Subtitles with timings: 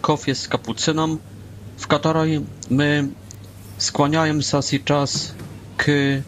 [0.00, 1.20] кофе с капуцином,
[1.76, 3.12] в которой мы
[3.78, 5.34] склоняемся сейчас
[5.76, 6.22] к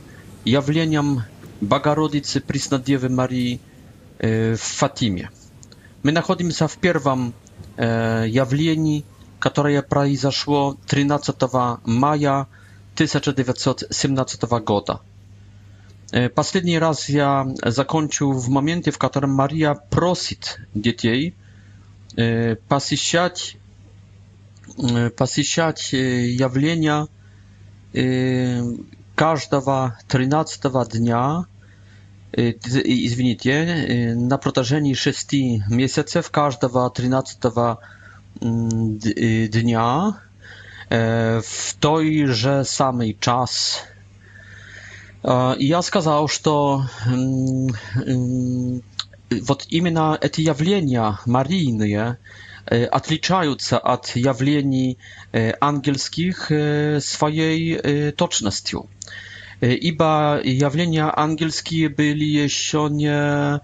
[0.44, 1.24] явлениям
[1.60, 3.60] Богородицы Преснодевы Марии
[4.18, 5.30] в Фатиме.
[6.02, 7.34] Мы находимся в первом
[7.76, 9.04] явлении,
[9.38, 11.34] которое произошло 13
[11.84, 12.46] мая
[12.94, 15.00] 1917 года.
[16.34, 21.34] Последний раз я закончил в моменте, в котором Мария просит детей
[22.68, 23.56] посещать
[25.16, 27.08] посещать явления
[29.14, 30.60] каждого 13
[30.92, 31.46] дня,
[32.32, 35.32] извините, на протяжении 6
[35.68, 37.38] месяцев каждого 13
[38.40, 40.12] dnia
[40.88, 41.44] w
[41.80, 43.80] той же самый час.
[45.24, 46.84] Я сказал, что
[49.40, 52.18] вот именно эти явления марийные,
[52.68, 54.98] отличаются от явлений
[55.60, 56.50] ангельских
[57.02, 58.86] своей точностью.
[59.60, 63.58] Ибо явления ангельские были еще не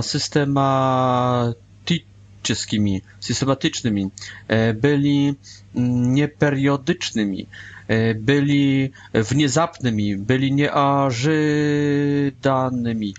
[0.00, 4.10] systematyckimi, systematycznymi,
[4.74, 5.34] byli
[6.14, 7.46] nieperiodycznymi,
[8.14, 13.14] byli внезапными, byli nieożydanymi.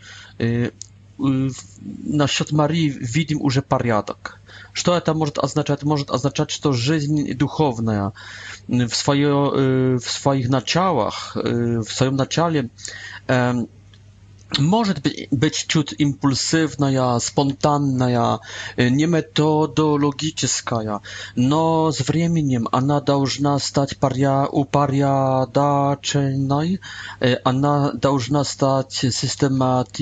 [2.06, 4.40] Насчет Марии видим уже порядок.
[4.78, 5.82] Что это может означать?
[5.84, 8.14] Может означать, что жизнь духовная
[8.68, 12.70] в, свое, в своих началах, в своем начале
[14.60, 14.94] może
[15.32, 18.12] być ciut impulsywna, spontanna, y,
[20.86, 21.00] ja.
[21.38, 23.96] no z wremieniem ona powinna stać
[24.52, 26.78] upariadaczna, y,
[27.44, 29.94] ona powinna stać systematyczna,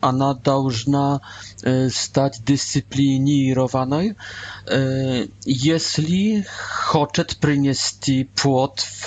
[0.00, 1.20] ona powinna
[1.66, 3.96] y, stać dyscyplinowana.
[4.72, 9.04] Y, jeśli chce przynieść płot w,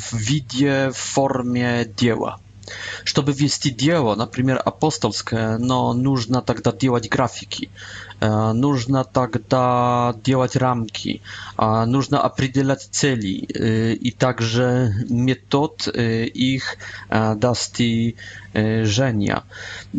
[0.00, 2.38] w widzie, w formie dzieła.
[3.04, 7.68] Żeby wnieść dzieło, na przykład apostolskie, no, нужно тогда делать grafiki.
[8.54, 11.20] Нужно тогда делать рамки,
[11.86, 13.36] нужно определять цели
[14.08, 16.76] и также метод их
[17.36, 19.42] достижения.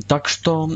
[0.08, 0.70] Так что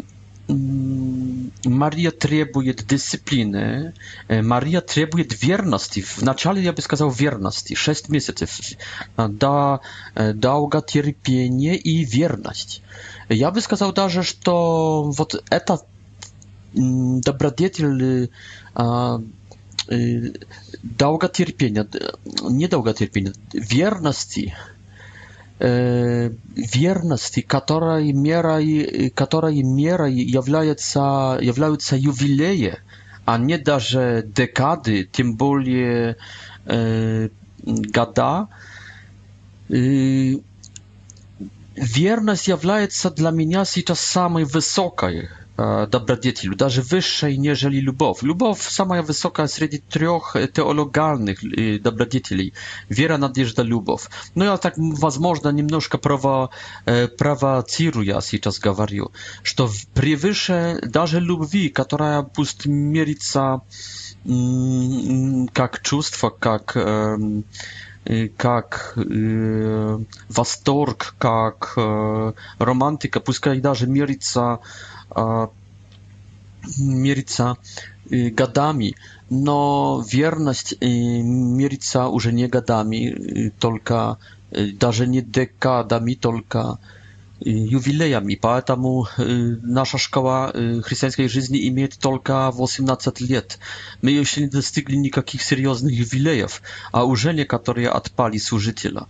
[0.50, 3.92] Mm, Maria требuje dyscypliny,
[4.32, 6.02] e, Maria требuje wierności.
[6.02, 8.46] W начале ja bym сказал wierności, 6 miesięcy.
[9.18, 9.80] E, da,
[10.16, 12.82] e, dałga cierpienie i wierność.
[13.30, 14.34] Ja bym сказал даже, że
[15.18, 15.78] вот эта
[17.26, 18.30] добродетель э nie
[18.76, 19.20] э,
[22.52, 24.52] не долготерпения, верности
[25.60, 32.78] верности, которой мерой, которой мерой является, являются ювелеи,
[33.26, 36.18] а не даже декады, тем более
[36.66, 37.30] э,
[37.66, 38.48] года.
[39.70, 40.42] И
[41.76, 48.24] верность является для меня сейчас самой высокой E, dobrodziejstw, nawet wyższej niż lubow.
[48.24, 52.32] Lubow sama wysoka wśród trzech teologalnych e, dobrodziejstw.
[52.92, 54.08] Wiera, nadzieja, lubow.
[54.36, 56.50] No ja tak, was возможно, немножко prawa
[56.86, 57.64] e, prawa
[58.04, 59.04] ja teraz mówię,
[59.44, 63.60] że przewyższe nawet lubwi, która pust mierzyca
[64.26, 66.76] jak mm, mm, czustwo, jak
[68.38, 74.60] как э, восторг, как э, романтика, пускай даже мерится,
[75.16, 75.48] э,
[76.78, 77.58] мерится
[78.10, 78.96] э, годами,
[79.30, 84.18] но верность э, мерится уже не годами, только
[84.80, 86.80] даже не декадами, только
[87.46, 93.60] Y, jubilejem i поэтому y, nasza szkoła y, chrześcijańskiej żyzni imieje tylko 18 lat.
[94.04, 96.62] My jeszcze nie dostygli nikakich serioznych jubilejów,
[96.92, 99.06] a urzędnie, które odpali służyciela.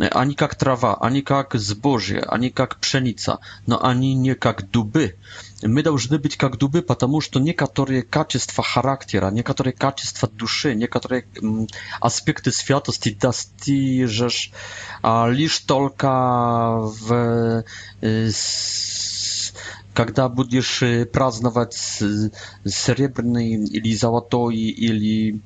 [0.00, 5.12] E, ani jak trawa, ani jak zboże, ani jak pszenica, no ani nie jak duby.
[5.62, 11.66] My должны być jak duby, ponieważ to niektóre cechy charakteru, niektóre cechy duszy, niektóre mm,
[12.00, 13.16] aspekty świętości
[14.04, 14.50] żeż,
[15.02, 17.06] a lisz tylko w
[19.94, 21.76] kiedy będziesz y, praznować
[22.66, 25.40] srebrny, czy złoty, ili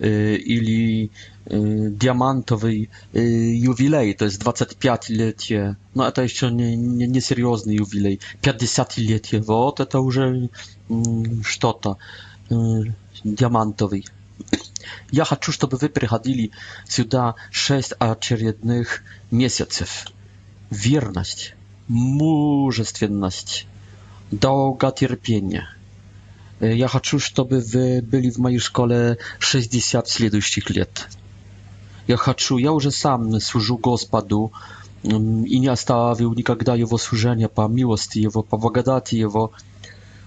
[0.00, 1.10] Y, ili
[1.52, 2.72] y, diamantowy
[3.52, 9.80] jubilej, to jest 25-lecie, no a to jeszcze nie, nie, nie seriozny jubilej, 50-lecie, вот
[9.80, 10.48] это уже
[11.44, 11.96] что-то
[12.50, 12.92] mm, y,
[13.24, 14.00] diamantowy.
[15.12, 16.50] Ja chcę, żeby wy przychodzili
[16.88, 19.02] сюда 6 очередных
[19.32, 20.04] месяцев.
[20.72, 21.52] Wierność,
[21.88, 23.66] мужественность,
[24.32, 25.66] долготерпение–
[26.62, 31.08] ja chcę, żeby wy byli w mojej szkole 60 следующих lat.
[32.08, 34.50] Ja chcę, ja już sam służył Gospodu
[35.04, 39.48] mm, i nie zostawił nigdy jego służenia po miłości jego, po błogodati jego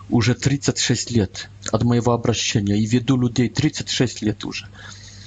[0.09, 4.63] już 36 lat od mojego obrzeszenia i wiedu ludzi 36 lat już.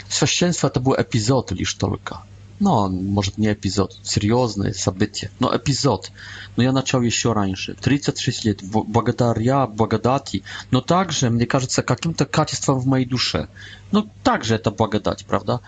[0.09, 2.28] Święcieństwo to był epizod, tylko.
[2.61, 6.11] no, может, не эпизод, серьезное событие, но эпизод.
[6.57, 7.75] Но я начал еще раньше.
[7.75, 13.49] 36 лет, благодаря благодати, но также, мне кажется, каким-то качеством в моей душе.
[13.93, 15.61] Но также это благодать, правда?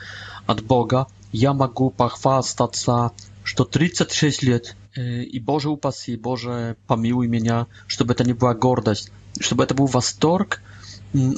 [0.47, 3.13] От Бога я могу похвастаться,
[3.45, 9.63] что 36 лет, и Боже упаси, Боже помилуй меня, чтобы это не была гордость, чтобы
[9.63, 10.61] это был восторг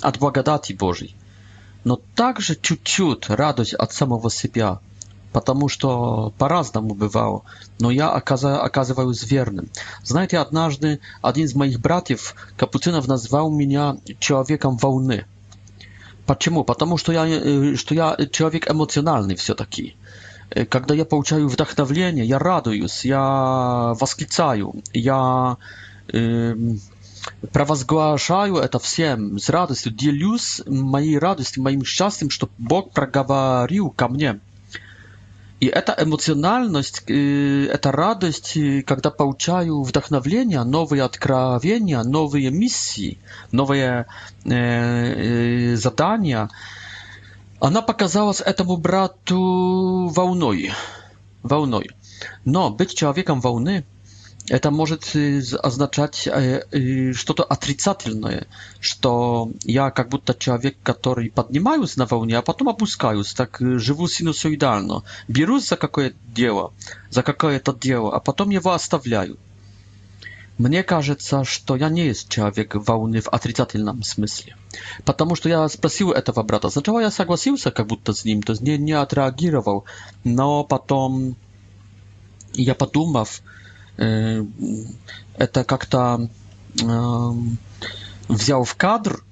[0.02, 1.14] от благодати Божьей.
[1.84, 4.80] Но также чуть-чуть радость от самого себя–
[5.32, 7.42] потому что по-разному бывало,
[7.80, 9.68] но я оказываюсь верным.
[10.04, 15.24] Знаете, однажды один из моих братьев, Капуцинов, назвал меня человеком волны.
[16.26, 16.62] Почему?
[16.64, 19.96] Потому что я, что я человек эмоциональный все-таки.
[20.68, 25.56] Когда я получаю вдохновление, я радуюсь, я восклицаю, я
[26.12, 26.54] э,
[27.52, 34.40] провозглашаю это всем с радостью, делюсь моей радостью, моим счастьем, что Бог проговорил ко мне.
[35.62, 43.18] И эта эмоциональность, эта радость, когда получаю вдохновление, новые откровения, новые миссии,
[43.52, 44.06] новые
[44.44, 46.50] задания,
[47.60, 50.72] она показалась этому брату волной.
[51.44, 51.90] волной.
[52.44, 53.84] Но быть человеком волны–
[54.48, 55.04] это может
[55.62, 56.16] означать
[57.14, 58.46] что-то отрицательное,
[58.80, 65.04] что я как будто человек, который поднимаюсь на волне, а потом опускаюсь, так живу синусоидально,
[65.28, 66.72] берусь за какое-то дело,
[67.10, 69.38] за какое-то дело, а потом его оставляю.
[70.58, 74.54] Мне кажется, что я не есть человек волны в отрицательном смысле.
[75.04, 76.68] Потому что я спросил этого брата.
[76.68, 79.86] Сначала я согласился как будто с ним, то есть не, не отреагировал.
[80.24, 81.36] Но потом
[82.52, 83.40] я подумав,
[83.96, 84.42] Э,
[85.36, 86.28] это как-то
[86.80, 87.58] эм,
[88.28, 89.22] взял в кадр,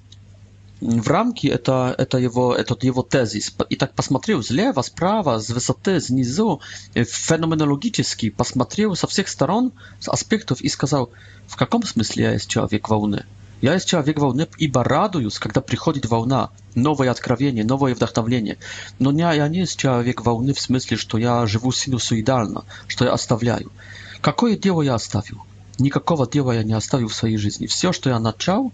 [0.80, 3.54] в рамки это, это его, этот его тезис.
[3.68, 6.60] И так посмотрел слева, справа, с высоты, снизу,
[6.94, 11.10] э, феноменологически посмотрел со всех сторон, с аспектов и сказал,
[11.46, 13.24] в каком смысле я есть человек волны?
[13.62, 18.56] Я есть человек волны, ибо радуюсь, когда приходит волна, новое откровение, новое вдохновление.
[18.98, 23.12] Но не, я не есть человек волны в смысле, что я живу синусоидально, что я
[23.12, 23.70] оставляю.
[24.20, 25.42] Какое дело я оставил?
[25.78, 27.66] Никакого дела я не оставил в своей жизни.
[27.66, 28.70] Все, что я начал,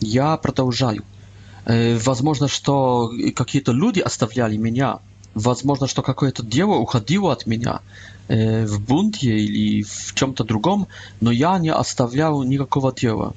[0.00, 1.04] я продолжаю.
[1.66, 4.98] Возможно, что какие-то люди оставляли меня.
[5.34, 7.80] Возможно, что какое-то дело уходило от меня
[8.28, 10.88] в бунте или в чем-то другом,
[11.20, 13.34] но я не оставлял никакого дела.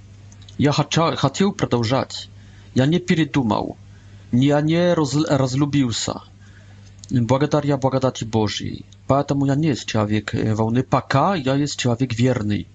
[0.57, 2.27] Я хотел продолжать.
[2.73, 3.77] Я не передумал.
[4.31, 6.21] Я не разлюбился
[7.12, 8.86] благодаря благодати Божьей.
[9.08, 12.68] Поэтому я не есть человек волны пока, я есть человек верный.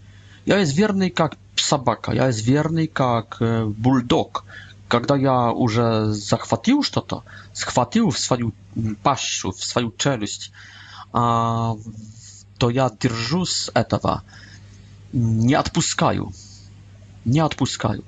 [0.44, 4.44] Я есть верный как собака, я есть верный как бульдог.
[4.88, 8.52] Когда я уже захватил что-то, схватил в свою
[9.02, 10.52] пащу, в свою челюсть,
[11.12, 11.80] то
[12.70, 14.22] я держусь этого,
[15.12, 16.30] не отпускаю.
[17.24, 18.04] Не отпускаю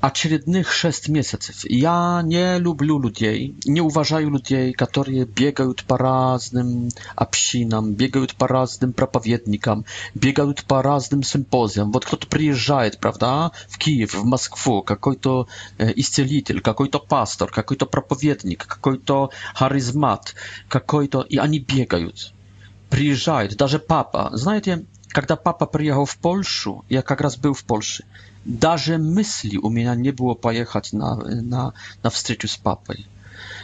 [0.00, 1.64] очередных шесть месяцев.
[1.64, 8.92] Я не люблю людей, не уважаю людей, которые бегают по разным общинам, бегают по разным
[8.94, 11.92] проповедникам, бегают по разным симпозиям.
[11.92, 19.30] Вот кто-то приезжает, правда, в Киев, в Москву, какой-то исцелитель, какой-то пастор, какой-то проповедник, какой-то
[19.54, 20.34] харизмат,
[20.68, 21.22] какой-то...
[21.22, 22.32] И они бегают.
[22.88, 24.30] Приезжают, даже папа.
[24.32, 28.04] Знаете, когда папа приехал в Польшу, я как раз был в Польше,
[28.44, 33.06] даже мысли у меня не было поехать на, на, на встречу с папой.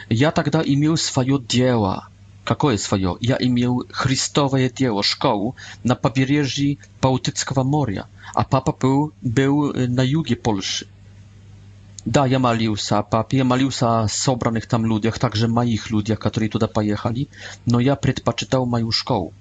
[0.09, 2.07] Я тогда имел свое дело.
[2.45, 3.17] Какое свое?
[3.19, 10.37] Я имел Христовое дело, школу на побережье Балтийского моря, а папа был, был на юге
[10.37, 10.87] Польши.
[12.05, 16.49] Да, я молился о папе, я молился о собранных там людях, также моих людях, которые
[16.49, 17.27] туда поехали,
[17.65, 19.33] но я предпочитал мою школу.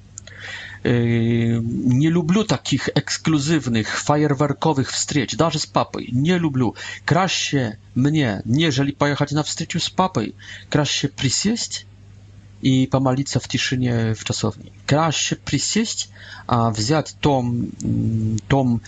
[0.87, 5.99] Yy, nie lubię takich ekskluzywnych, fajerwerkowych wstrzeć, nawet z papą.
[6.13, 6.71] Nie lubię.
[7.05, 10.21] Krasie mnie, nie jeżeli pojechać na wstrzeciu z papą,
[10.71, 11.87] krasie przysieść
[12.63, 14.73] i pomalić w ciszynie w czasowni.
[14.87, 16.09] Krasie przysieść,
[16.47, 17.45] a wziąć tom,
[17.85, 18.81] mm, tom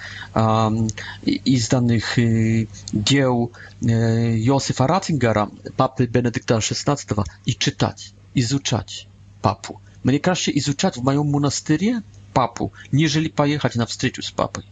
[1.71, 3.50] danych y, dzieł
[3.83, 7.14] y, Josefa Ratzingera, papy Benedykta XVI
[7.47, 9.07] i czytać, i zuczać
[9.43, 9.78] papu.
[10.05, 12.02] Мне кажется, изучать в моем монастыре
[12.33, 14.64] папу, нежели поехать на встречу с папой.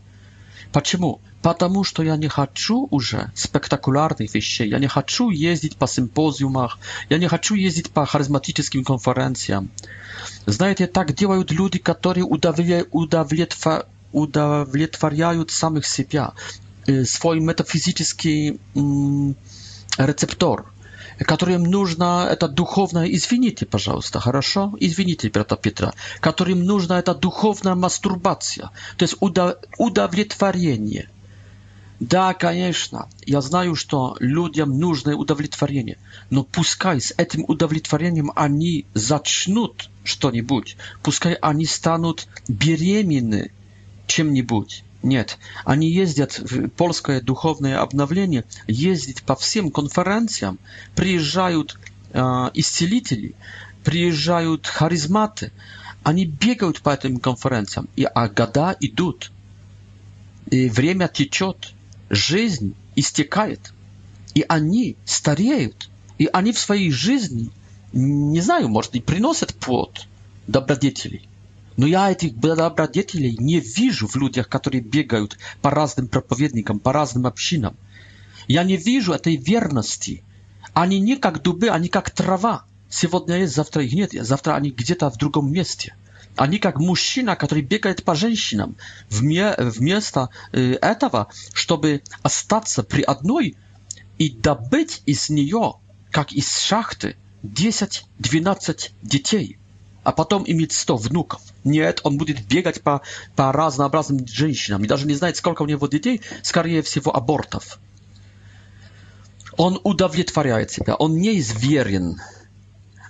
[0.73, 1.21] Почему?
[1.43, 4.69] Потому что я не хочу уже спектакулярных вещей.
[4.69, 6.79] Я не хочу ездить по симпозиумах.
[7.09, 9.71] Я не хочу ездить по харизматическим конференциям.
[10.45, 12.89] Знаете, так делают люди, которые удовлетворяют,
[14.13, 16.33] удовлетворяют самих себя,
[17.07, 18.61] свой метафизический
[19.99, 20.67] рецептор–
[21.25, 24.75] которым нужно это духовное, извините, пожалуйста, хорошо?
[24.79, 31.09] Извините, брата Петра, которым нужна эта духовная мастурбация, то есть удовлетворение.
[31.99, 35.97] Да, конечно, я знаю, что людям нужно удовлетворение,
[36.29, 43.51] но пускай с этим удовлетворением они зачнут что-нибудь, пускай они станут беременны
[44.07, 50.59] чем-нибудь, Нет, они ездят в польское духовное обновление, ездят по всем конференциям,
[50.97, 51.79] приезжают
[52.13, 52.21] э,
[52.55, 53.37] исцелители,
[53.85, 55.53] приезжают харизматы,
[56.03, 59.31] они бегают по этим конференциям, и, а года идут,
[60.51, 61.73] и время течет,
[62.11, 63.73] жизнь истекает,
[64.35, 67.51] и они стареют, и они в своей жизни,
[67.93, 70.05] не знаю, может, и приносят плод
[70.49, 71.29] добродетелей.
[71.77, 77.27] Но я этой добродетелей не вижу в людях, которые бегают по разным проповедникам, по разным
[77.27, 77.77] общинам.
[78.49, 80.25] Я не вижу этой верности.
[80.73, 82.65] Они не как дубы, они как трава.
[82.89, 85.95] Сегодня есть, завтра их нет, завтра они где-то в другом месте.
[86.37, 88.77] Они как мужчина, который бегает по женщинам.
[89.11, 93.57] Вместо этого, чтобы остаться при одной
[94.19, 95.75] и добыть из нее,
[96.11, 99.59] как из шахты, 10-12 детей–
[100.07, 101.43] а потом иметь сто внуков.
[101.65, 103.03] Нет, он будет бегать по,
[103.35, 107.81] по разнообразным женщинам и даже не знает, сколько у него детей, скорее всего, абортов.
[109.57, 112.21] Он удовлетворяет себя, он не есть верен,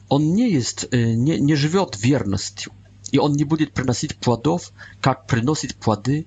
[0.08, 2.72] он не, есть, не, не живет верностью,
[3.12, 4.70] и он не будет приносить плодов,
[5.02, 6.24] как приносит плоды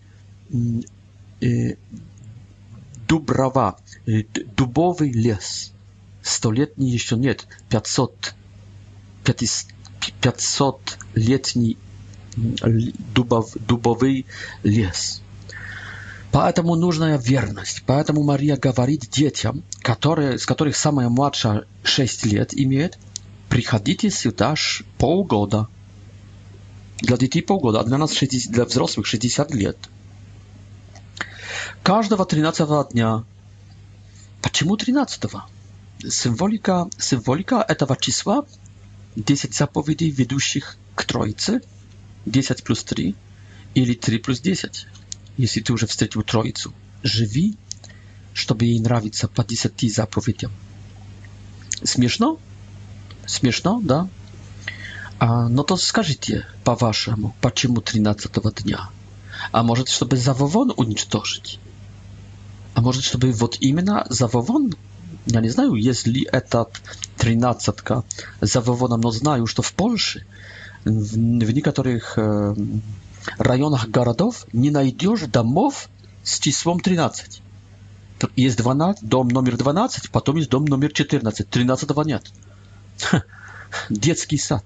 [1.42, 1.48] э,
[3.08, 4.22] дуброва, э,
[4.56, 5.72] дубовый лес.
[6.22, 8.36] Столетний еще нет, 500,
[9.24, 9.66] 500
[10.22, 11.78] 500-летний
[13.14, 14.26] дубов, дубовый
[14.64, 15.22] лес.
[16.32, 17.84] Поэтому нужна верность.
[17.86, 23.00] Поэтому Мария говорит детям, которые, с которых самая младшая 6 лет имеет,
[23.50, 24.54] приходите сюда
[24.98, 25.68] полгода.
[27.02, 29.78] Для детей полгода, а для нас 60, для взрослых 60 лет.
[31.82, 33.24] Каждого 13 дня.
[34.42, 35.24] Почему 13?
[35.24, 35.42] -го?
[36.10, 38.46] Символика, символика этого числа
[39.18, 41.60] 10 zapowiedzi wiedzących k Trójcy,
[42.28, 42.96] 10 plus 3,
[43.76, 44.86] czyli 3 plus 10,
[45.40, 46.70] jeśli ty już wstrzecił Trójcę,
[47.04, 47.54] żywi,
[48.36, 50.46] żeby jej nrawica po 10 zapowiedzi.
[51.86, 52.38] Śmieszno?
[53.30, 54.08] Śmieszno, da?
[55.20, 58.30] A, no to skażcie po waszemu, po czemu 13
[58.64, 58.88] dnia?
[59.52, 61.60] A może, żeby zawowon unicztożyć?
[62.76, 64.70] A może, żeby wod imiona zawołon?
[65.32, 66.82] Я не знаю, есть ли этот
[67.18, 68.04] тринадцатка
[68.42, 70.26] завывоном, но знаю, что в Польше
[70.86, 71.18] в, в
[71.52, 72.56] некоторых э,
[73.38, 75.88] районах городов не найдешь домов
[76.24, 77.44] с числом 13.
[78.38, 81.48] Есть 12, дом номер 12, потом есть дом номер 14.
[81.48, 82.24] 13-го нет.
[83.00, 83.22] Ха,
[83.92, 84.64] детский сад.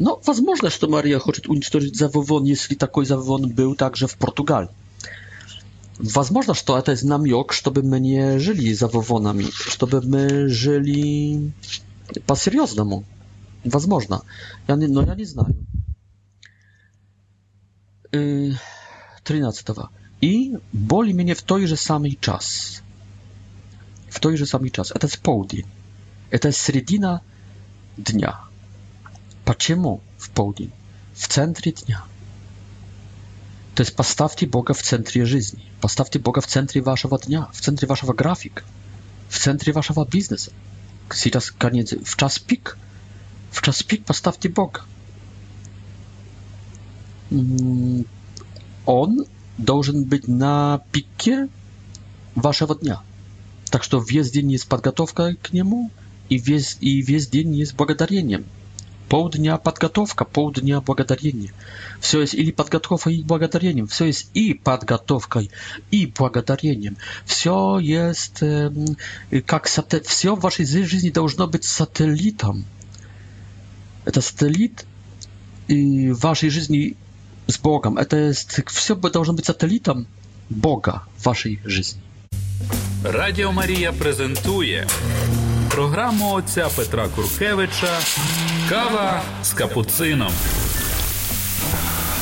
[0.00, 4.68] No, возможно, что Мария хочет уничтожить завывон, если такой завывон был также в Португалии.
[6.02, 11.52] Возможно, что это намек, чтобы мы не жили за Вавонами, чтобы мы жили
[12.26, 13.04] по-серьезному.
[13.62, 14.22] Возможно.
[14.66, 15.56] Я не, но я не знаю.
[18.10, 19.68] 13.
[20.24, 22.76] I boli mnie w tejże samej czas.
[24.08, 24.90] W tejże samej czas.
[24.92, 25.66] Это с полдень.
[26.30, 27.20] Это середина
[27.96, 28.36] дня.
[29.44, 30.70] Почему в полдень?
[31.14, 32.02] В центре дня
[33.74, 37.88] to jest postawcie Boga w centrum życia, postawcie Boga w centrum waszego dnia, w centrum
[37.88, 38.64] waszego grafik,
[39.28, 40.50] w centrum waszego biznesu.
[41.24, 42.76] Teraz koniec, w czas pik,
[43.50, 44.80] w czas pik postawcie Boga.
[47.32, 48.04] Mm,
[48.86, 49.16] on
[49.58, 51.48] должен być na пике
[52.36, 53.02] вашего dnia,
[53.70, 55.90] Так что весь nie jest подготовка к нему
[56.30, 57.72] и весь, и весь день есть
[59.12, 61.52] Полдня подготовка, полдня благодарение.
[62.00, 63.86] Все есть или подготовка и благодарением.
[63.86, 65.50] Все есть и подготовкой,
[65.90, 66.96] и благодарением.
[67.26, 68.70] Все есть, э,
[69.44, 70.06] как сателлит.
[70.06, 72.64] Все в вашей жизни должно быть сателлитом.
[74.06, 74.86] Это сателлит
[75.68, 76.96] и в вашей жизни
[77.48, 77.98] с Богом.
[77.98, 80.06] Это есть, все должно быть сателлитом
[80.48, 82.00] Бога в вашей жизни.
[83.04, 84.90] Радио Мария презентует
[85.70, 87.90] программу отця Петра Куркевича.
[88.72, 90.32] Кава з капуцином.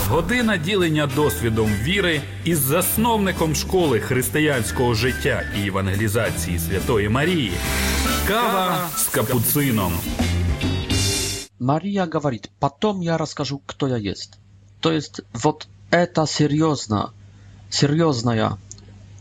[0.09, 7.53] Година ділення досвідом віри із засновником школи християнського життя і евангелізації Святої Марії.
[8.29, 9.93] Кава з капуцином.
[11.61, 14.39] Марія говорить, потом я расскажу, кто я есть.
[14.81, 17.13] То есть вот это серьезно,
[17.71, 18.51] серьезная,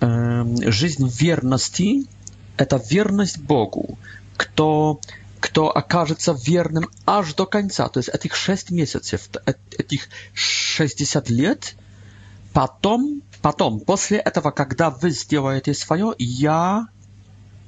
[0.00, 2.04] Жизнь верности–
[2.56, 3.98] это верность Богу.
[4.38, 5.00] Кто,
[5.40, 9.28] кто окажется верным аж до конца, то есть этих шесть месяцев,
[9.78, 11.74] этих 60 лет,
[12.54, 16.86] потом, потом, после этого, когда вы сделаете свое, я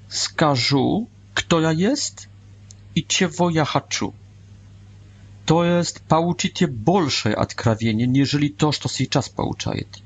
[0.09, 2.29] скажу, кто я есть
[2.95, 4.15] и чего я хочу
[5.47, 10.01] to jest pouczycie bolsze odkrawienie, nieżeli to, co teraz pouczajecie.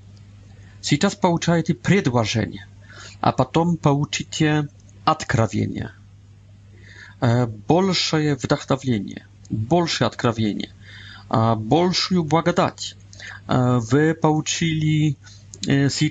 [1.00, 2.66] czas pouczajecie przedłożenie,
[3.20, 4.64] a potem pouczycie
[5.06, 5.88] odkrawienie.
[7.23, 10.66] E, bolsze wdachnowienie, bolsze odkrawienie,
[11.61, 12.97] bolszą błagadać.
[13.49, 15.16] E, wy pouczyli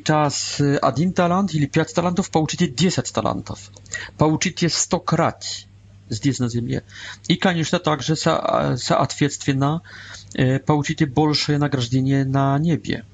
[0.05, 3.71] teraz jeden talent, czyli pięć talentów, pouczycie dziesięć talentów.
[4.17, 5.68] Pouczycie 100 razy
[6.09, 6.83] здесь, на Земле.
[7.27, 9.81] И, конечно, также со соответственно
[10.65, 13.05] получите большее награждение на небе.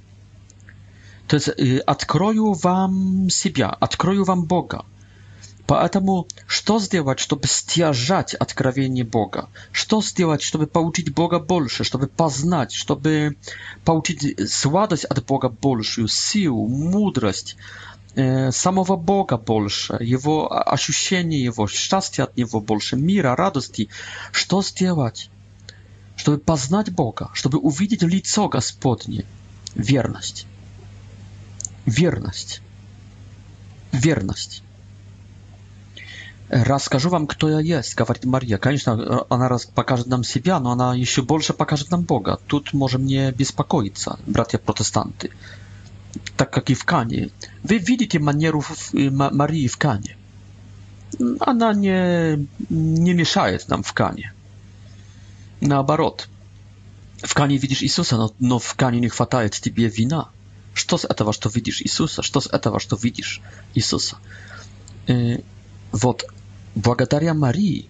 [1.27, 1.49] То есть
[1.85, 4.85] открою вам себя, открою вам Бога.
[5.67, 9.49] Поэтому что сделать, чтобы стяжать откровение Бога?
[9.71, 13.35] Что сделать, чтобы получить Бога больше, чтобы познать, чтобы
[13.83, 17.57] получить сладость от Бога большую, силу, мудрость,
[18.15, 23.89] Э, самого Бога больше, его ощущение его, счастья от него больше, мира, радости.
[24.31, 25.29] Что сделать?
[26.15, 29.25] Чтобы познать Бога, чтобы увидеть лицо Господне.
[29.75, 30.47] Верность.
[31.85, 32.61] Верность.
[33.91, 34.63] Верность.
[36.47, 38.57] Расскажу вам, кто я есть, говорит Мария.
[38.57, 42.39] Конечно, она покажет нам себя, но она еще больше покажет нам Бога.
[42.47, 45.29] Тут можем не беспокоиться, братья-протестанты.
[45.29, 45.45] протестанты
[46.37, 47.29] tak jak i w Kanie.
[47.63, 50.15] Wy widzicie manierów y, Marii w Kanie.
[51.39, 52.03] a na nie,
[52.71, 54.31] nie miesza nam w Kanie.
[55.61, 56.27] Na barot.
[57.27, 60.29] W Kanie widzisz Jezusa, no, no, w Kanie nie chwataje tybie wina.
[60.87, 62.23] Co z etawa, to widzisz Jezusa?
[62.31, 63.41] Co z etawa, to widzisz
[63.75, 64.17] Jezusa?
[65.09, 65.41] Y,
[65.93, 66.25] Wod,
[66.75, 67.89] błagataria Marii.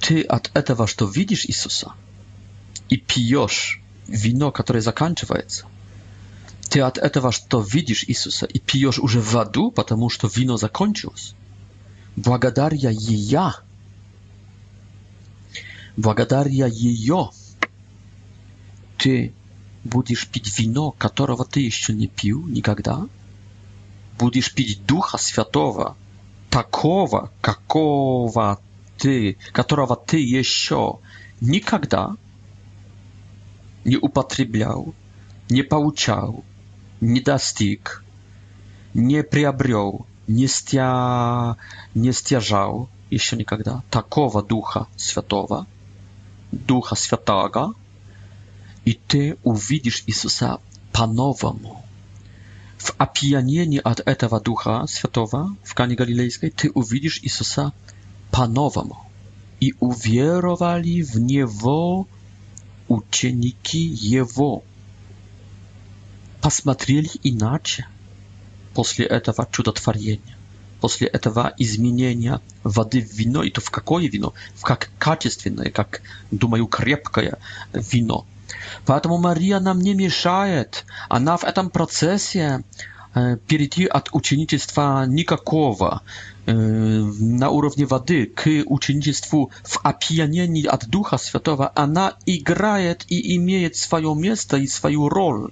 [0.00, 1.92] Ty od etawa, że to widzisz Jezusa
[2.90, 5.64] i pijesz wino, które zakończywa się
[6.74, 11.36] ты от этого, что видишь Иисуса и пьешь уже в аду, потому что вино закончилось.
[12.16, 13.52] Благодаря ее,
[15.96, 17.30] благодаря ее,
[18.98, 19.32] ты
[19.84, 23.06] будешь пить вино, которого ты еще не пил никогда,
[24.18, 25.96] будешь пить Духа Святого,
[26.50, 28.58] такого, какого
[28.98, 30.98] ты, которого ты еще
[31.40, 32.16] никогда
[33.84, 34.92] не употреблял,
[35.48, 36.42] не получал,
[37.04, 38.02] не достиг,
[38.94, 41.56] не приобрел, не, стя...
[41.94, 45.66] не стяжал еще никогда такого Духа Святого,
[46.52, 47.74] Духа Святого,
[48.86, 50.60] и ты увидишь Иисуса
[50.92, 51.84] по-новому.
[52.78, 57.72] В опьянении от этого Духа Святого в Кане Галилейской ты увидишь Иисуса
[58.30, 58.98] по-новому.
[59.60, 62.06] И уверовали в Него
[62.88, 64.62] ученики Его.
[66.44, 67.86] Посмотрели иначе
[68.74, 70.36] после этого чудотворения,
[70.78, 74.34] после этого изменения воды в вино, и то в какое вино?
[74.54, 77.38] В как качественное, как, думаю, крепкое
[77.72, 78.26] вино.
[78.84, 82.62] Поэтому Мария нам не мешает, она в этом процессе
[83.46, 86.02] перейти от ученичества никакого
[86.44, 94.14] на уровне воды к ученичеству в опьянении от Духа Святого, она играет и имеет свое
[94.14, 95.50] место и свою роль.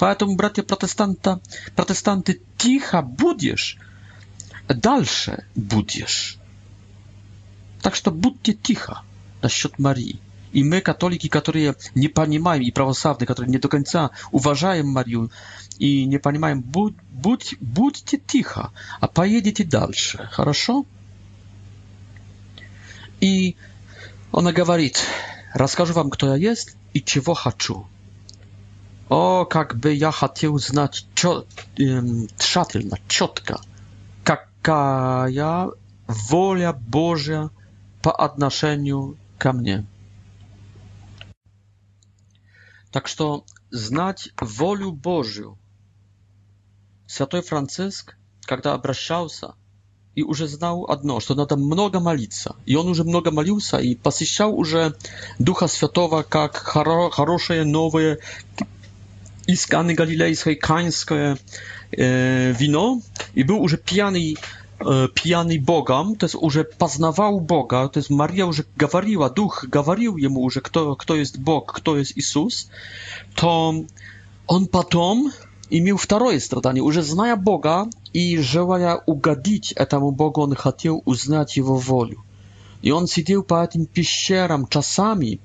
[0.00, 1.40] Поэтому, братья протестанта,
[1.76, 3.76] протестанты, тихо будешь,
[4.66, 6.38] дальше будешь.
[7.82, 9.02] Так что будьте тихо
[9.42, 10.18] насчет Марии.
[10.52, 15.30] И мы, католики, которые не понимаем, и православные, которые не до конца уважаем Марию
[15.78, 20.86] и не понимаем, будь, будь, будьте тихо, а поедете дальше, хорошо?
[23.20, 23.54] И
[24.32, 24.98] она говорит,
[25.52, 27.86] расскажу вам, кто я есть и чего хочу.
[29.10, 31.06] O, jakby ja chciał znać
[32.38, 33.60] trzatelna, ciotka,
[35.26, 35.68] jaka
[36.30, 37.50] wola Boża
[38.02, 39.82] po odnoszeniu ka mnie.
[42.90, 43.24] Tak, że
[43.72, 45.56] znać woliu Bożiu.
[47.08, 48.16] Święty Franciszek,
[48.48, 49.48] kiedy obracał się
[50.16, 52.54] i już znał jedno, że trzeba mnoga malica.
[52.66, 54.74] I on już mnoga malił się i posiścił już
[55.40, 58.16] Ducha Świętego jak dobre, nowe
[59.88, 61.36] i Galilejskiej kańskie e,
[62.58, 62.98] wino
[63.36, 64.18] i był już pijany
[64.80, 64.84] e,
[65.14, 70.50] pijany Bogam, to jest, że poznawał Boga, to jest Maria, że gawariła, duch gawarił jemu,
[70.50, 72.68] że kto, kto jest Bóg, kto jest Jezus,
[73.34, 73.72] to
[74.46, 75.30] on potem
[75.70, 81.76] miał drugie stradanie, że znaja Boga i желая угодить этому Богу, он хотел узнать его
[81.76, 82.18] волю.
[82.82, 85.38] И он сидел по этим пещерам часами,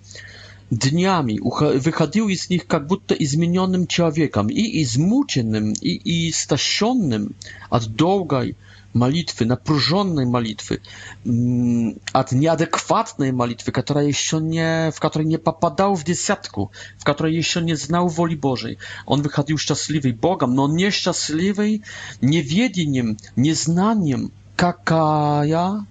[0.71, 7.35] dniami выходил из них как i i человеком i i и истощенным
[7.69, 8.55] от malitwy
[8.93, 10.77] молитwy, напруженnej modlitwy,
[11.25, 17.35] mm, od nieadekwatnej modlitwy, która jeszcze nie, w której nie popadał w dziesiątku, w której
[17.35, 18.77] jeszcze nie znał woli Bożej.
[19.05, 21.79] On wychodził szczęśliwy Bogiem, no nieszczęśliwy
[22.21, 24.29] niewiedzeniem, nieznaniem,
[24.61, 25.83] jaka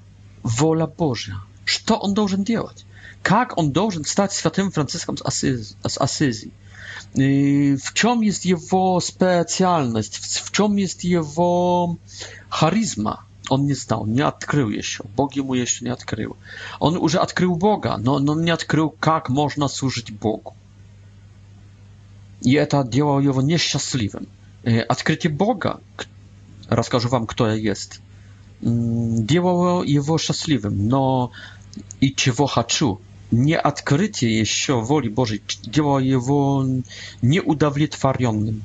[0.45, 1.35] wola Boża.
[1.87, 2.84] Co on должен делать?
[3.25, 6.53] как он должен стать святым Франциском с, Асиз, с Асизи.
[7.15, 11.97] В чем есть его специальность, в чем есть его
[12.51, 13.25] харизма.
[13.49, 15.05] Он не знал, не открыл jeszcze.
[15.17, 16.37] Bóg ему jeszcze не открыл.
[16.81, 20.55] Он уже открыл Бога, но, он не открыл, как можно служить Богу.
[22.43, 24.27] И to делало его несчастливым.
[24.89, 25.81] Открытие Бога,
[26.69, 28.01] расскажу вам, кто я есть,
[28.61, 31.33] делало его счастливым, но
[32.01, 32.99] и чего хочу,
[33.35, 36.65] nie odkrycie jeszcze woli Bożej, działa jego
[37.23, 38.63] nieudowlitwarionym.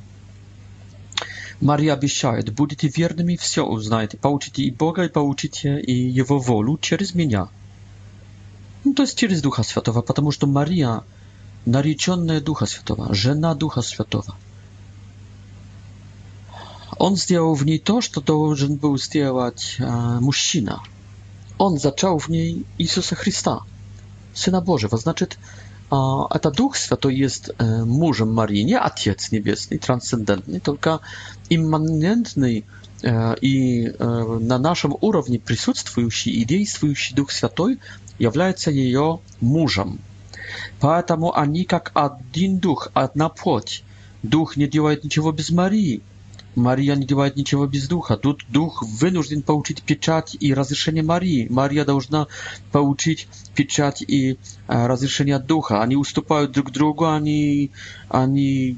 [1.62, 7.02] Maria obiecuje, będziecie wiernymi, wszystko uznajecie, pouczycie i Boga, i pouczycie i jego woli przez
[7.08, 7.48] zmienia.
[8.86, 11.02] No to jest przez Ducha Świętego, ponieważ to Maria,
[11.68, 14.36] narzeczona Ducha Świętego, żena Ducha Świętego.
[17.00, 20.80] On zrobił w niej to, co powinien był zrobić e, mężczyzna.
[21.58, 23.64] On zaczął w niej Jezusa Chrystusa.
[24.40, 24.98] Syna Bożego.
[24.98, 25.28] Znaczy,
[26.42, 31.00] ten Duch Święty jest e, mężem Marii, nie atiec Niebieski, transcendentny, tylko
[31.50, 32.62] immanentny
[33.04, 37.64] e, i e, na naszym poziomie присутствующий i działający Duch Święty
[38.20, 38.96] jest jej
[39.42, 39.98] mężem.
[40.80, 43.84] Поэтому они как один дух, одна плоть.
[44.24, 46.02] Дух не делает ничего без Марии.
[46.56, 48.18] Мария не делает ничего без духа.
[48.18, 51.48] Тут дух вынужден получить печать и разрешение Марии.
[51.50, 52.28] Мария должна
[52.72, 54.32] получить печать и
[54.68, 55.82] э, разрешение духа.
[55.84, 57.72] Они уступают друг другу, они,
[58.10, 58.78] они...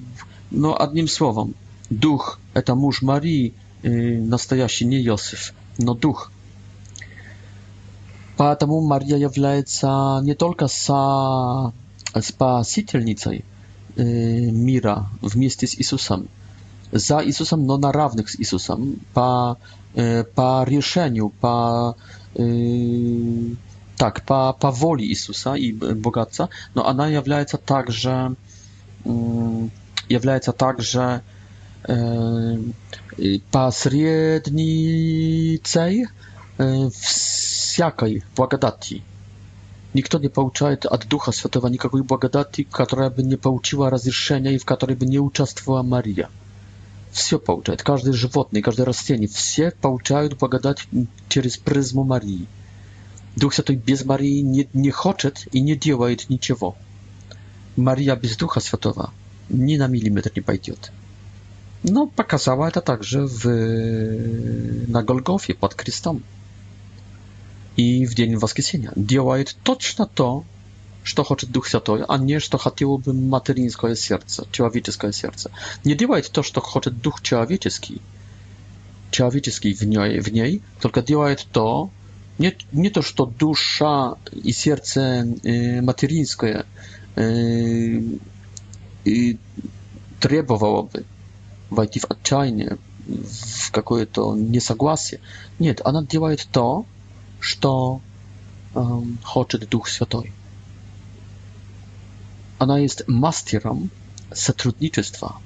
[0.52, 1.56] Но одним словом,
[1.90, 3.54] дух— это муж Марии,
[3.84, 6.32] э, настоящий, не Иосиф, но дух.
[8.38, 11.72] Поэтому Мария является не только со
[12.22, 13.46] спасительницей
[13.96, 16.28] э, мира вместе с Иисусом,
[16.92, 19.58] за Иисусом, но на равных с Иисусом, по,
[19.94, 21.96] по решению, по,
[23.98, 28.32] tak, po, po woli Jezusa i bogactwa, no ona является także
[30.10, 31.20] является także
[33.52, 36.08] посредницей
[37.02, 39.02] всякой благодати.
[39.94, 44.66] Никто не получает от Духа Святого никакой благодати, которая бы не получила разрешения и в
[44.66, 46.30] которой бы не участвовала Мария
[47.12, 50.88] все получает, каждое животное, каждое растение, все получают благодать
[51.28, 52.48] через призму Марии.
[53.36, 56.76] Дух Святой без Марии не, не хочет и не делает ничего.
[57.76, 59.12] Мария без Духа Святого
[59.50, 60.92] ни на миллиметр не пойдет.
[61.84, 63.42] No, pokazała to także w,
[64.88, 66.20] na Golgofie pod Chrystom
[67.78, 68.92] i w dzień Woskiesienia.
[68.98, 70.44] Działaje точно to,
[71.04, 75.52] что хочет Дух Святой, а не что хотело бы материнское сердце, человеческое сердце.
[75.84, 78.02] Не делает то, что хочет Дух человеческий,
[79.10, 81.90] человеческий в ней, в ней только делает то,
[82.38, 86.66] nie, nie to, что душа и сердце э, материнское
[87.16, 88.00] э,
[89.04, 89.38] и
[90.20, 91.04] требовало бы
[91.72, 95.20] войти в отчаяние, в какое-то несогласие.
[95.60, 96.86] Нет, она делает то,
[97.40, 98.02] что
[98.76, 98.80] э,
[99.26, 100.32] хочет Дух Святой.
[102.62, 103.90] Ona jest masterem
[104.32, 105.38] zatrudniczeństwa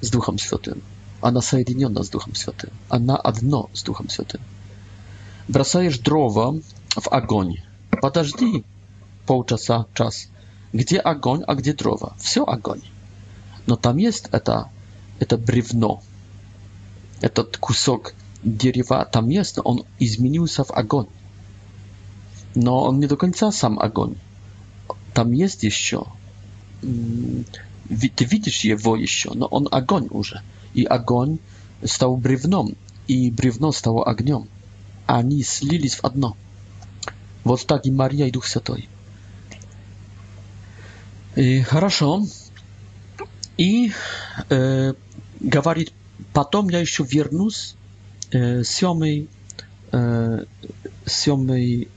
[0.00, 0.80] z Duchem Świętym.
[1.22, 2.70] Ona zjednoczona z Duchem Świętym.
[2.90, 4.40] Ona adno z Duchem Świętym.
[5.48, 6.52] Wracasz drowa
[7.02, 7.54] w ogień.
[8.00, 8.46] Podażdy
[9.26, 10.28] pół czasu, czas.
[10.74, 12.14] Gdzie ogień, a gdzie drowa?
[12.18, 12.82] Wszystko ogień.
[13.66, 14.68] No tam jest eta
[15.28, 15.98] to brywno.
[17.22, 21.08] Этот кусок дерева tam jest, no on zmienił się w огонь.
[22.56, 24.14] No, on nie do końca sam огонь.
[25.14, 26.06] Tam jest еще
[28.14, 30.06] ty widzisz je wojsko, no on agoń
[30.74, 31.38] i agoń
[31.86, 32.72] stał brywną
[33.08, 34.42] i brywno stało ogniem.
[35.06, 36.34] Ani slili w jedno.
[37.44, 38.88] Вот так и Мария и Дух Святой.
[41.36, 42.26] И хорошо.
[43.56, 43.90] И
[44.50, 44.92] э,
[45.40, 45.92] говорит,
[46.34, 47.74] потом я еще вернусь
[48.32, 49.28] э, семый,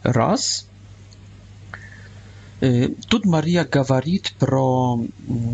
[0.03, 0.65] раз.
[3.09, 5.01] Тут Мария говорит про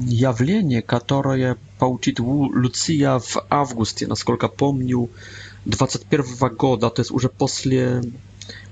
[0.08, 5.10] явление, которое получит Луция в августе, насколько помню,
[5.64, 6.26] 21
[6.58, 8.02] года, то есть уже после,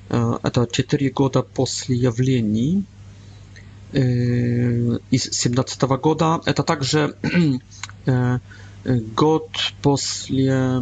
[0.10, 2.84] это 4 года после явлений
[3.94, 6.42] из 17 года.
[6.46, 7.16] Это также
[8.86, 9.50] год
[9.82, 10.82] после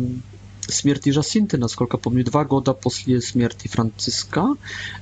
[0.72, 4.56] Смерти Жасинты, насколько помню, два года после смерти Франциска,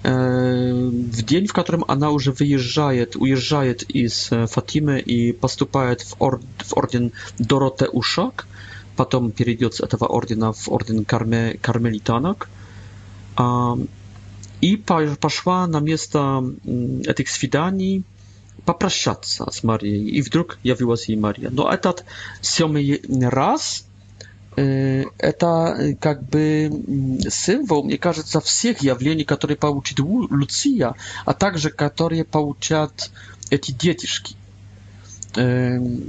[0.03, 6.73] в день, в котором она уже выезжает, уезжает из Фатимы и поступает в, орд, в
[6.77, 8.47] орден Дороте Ушак,
[8.95, 12.49] потом перейдет с этого ордена в орден Карме, кармелитанок,
[14.63, 14.77] и
[15.19, 16.43] пошла на место
[17.05, 18.03] этих свиданий,
[18.65, 20.07] попрощаться с Марией.
[20.09, 21.49] И вдруг явилась ей Мария.
[21.49, 22.03] Но этот
[22.41, 23.85] семый раз
[24.55, 33.11] это как бы символ, мне кажется, всех явлений, которые получит Луция, а также которые получат
[33.49, 34.35] эти детишки.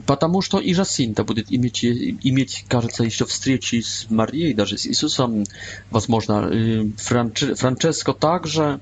[0.07, 5.45] Потому что и Жасинта будет иметь, иметь, кажется, еще встречи с Марией, даже с Иисусом,
[5.93, 6.51] возможно,
[6.97, 8.81] Франческо также,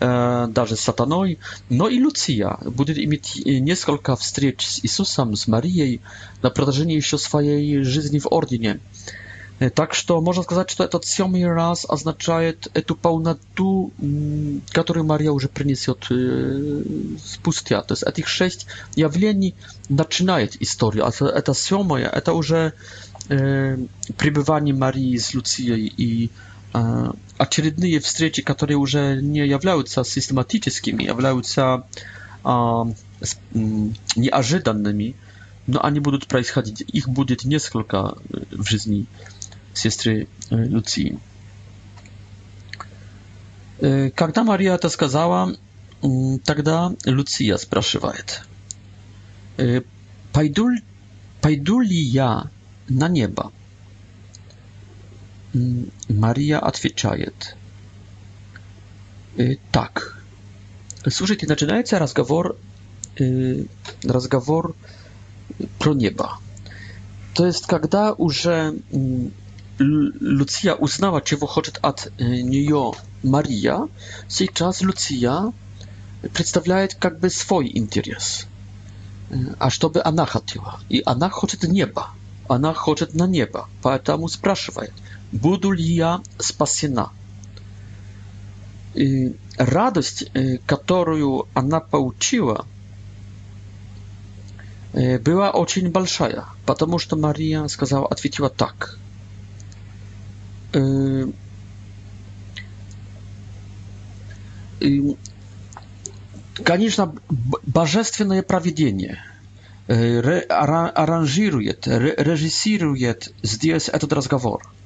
[0.00, 6.00] даже с сатаной, но и Люция будет иметь несколько встреч с Иисусом, с Марией
[6.40, 8.78] на протяжении еще своей жизни в Ордене.
[9.74, 13.92] Так что можно сказать, что этот семый раз означает эту полноту,
[14.70, 16.04] которую Мария уже принесет
[17.20, 17.82] спустя.
[17.82, 19.56] То есть этих шесть явлений
[19.88, 21.06] начинает историю.
[21.06, 22.72] А это семое, это уже
[23.26, 26.30] пребывание Марии с Люцией и
[27.36, 31.84] очередные встречи, которые уже не являются систематическими, являются
[33.52, 35.14] неожиданными,
[35.66, 36.82] но они будут происходить.
[36.88, 38.14] Их будет несколько
[38.50, 39.06] в жизни
[39.74, 41.18] сестры Люции.
[43.80, 45.54] Когда Мария это сказала,
[46.44, 48.42] тогда Люция спрашивает,
[50.32, 50.68] пойду,
[51.42, 52.50] пойду ли я
[52.88, 53.52] на небо?
[56.08, 57.56] Мария отвечает.
[59.72, 60.22] Так.
[61.08, 62.56] Слушайте, начинается разговор,
[64.02, 64.74] разговор
[65.78, 66.38] про небо.
[67.34, 68.72] To jest, когда уже
[69.78, 72.08] Lucja uznała, czego chce od
[72.44, 72.70] niej
[73.24, 73.86] Maria,
[74.28, 75.52] сейчас Lucja
[76.32, 78.46] представляет как бы свой интерес.
[79.58, 80.80] А что бы она хотела?
[80.88, 82.08] И она хочет неба.
[82.48, 84.92] Она хочет на небо, поэтому спрашивает–
[85.32, 87.10] буду ли я спасена?
[88.94, 90.30] И радость,
[90.66, 92.66] которую она получила,
[94.92, 98.98] была очень большая, потому что Мария сказала, ответила так.
[106.64, 107.14] Конечно,
[107.66, 109.22] божественное проведение
[110.48, 114.66] аранжирует, режиссирует здесь этот разговор–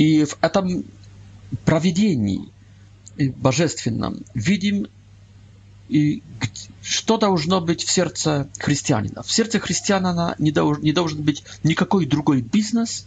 [0.00, 0.84] И в этом
[1.66, 2.48] проведении
[3.18, 4.86] божественном видим,
[5.90, 6.22] и
[6.80, 9.22] что должно быть в сердце христианина.
[9.22, 13.06] В сердце христианина не, долж, не должен быть никакой другой бизнес,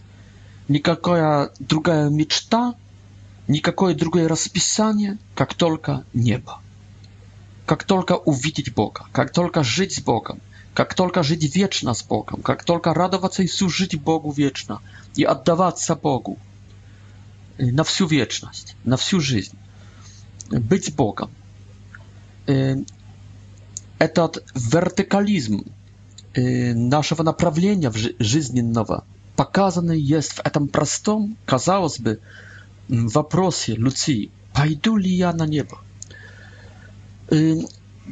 [0.68, 2.76] никакая другая мечта,
[3.48, 6.62] никакое другое расписание, как только небо.
[7.66, 10.40] Как только увидеть Бога, как только жить с Богом,
[10.76, 14.80] как только жить вечно с Богом, как только радоваться и служить Богу вечно
[15.16, 16.38] и отдаваться Богу–
[17.58, 19.58] на всю вечность, на всю жизнь.
[20.50, 21.30] Быть Богом.
[24.00, 25.64] Этот вертикализм
[26.36, 32.20] нашего направления жизненного показанный есть в этом простом, казалось бы,
[32.88, 34.30] вопросе Луции.
[34.54, 35.80] Пойду ли я на небо?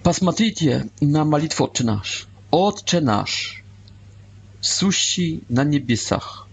[0.04, 2.28] Посмотрите на молитву «Отче наш».
[2.50, 3.64] «Отче наш,
[4.62, 6.48] сущий на небесах,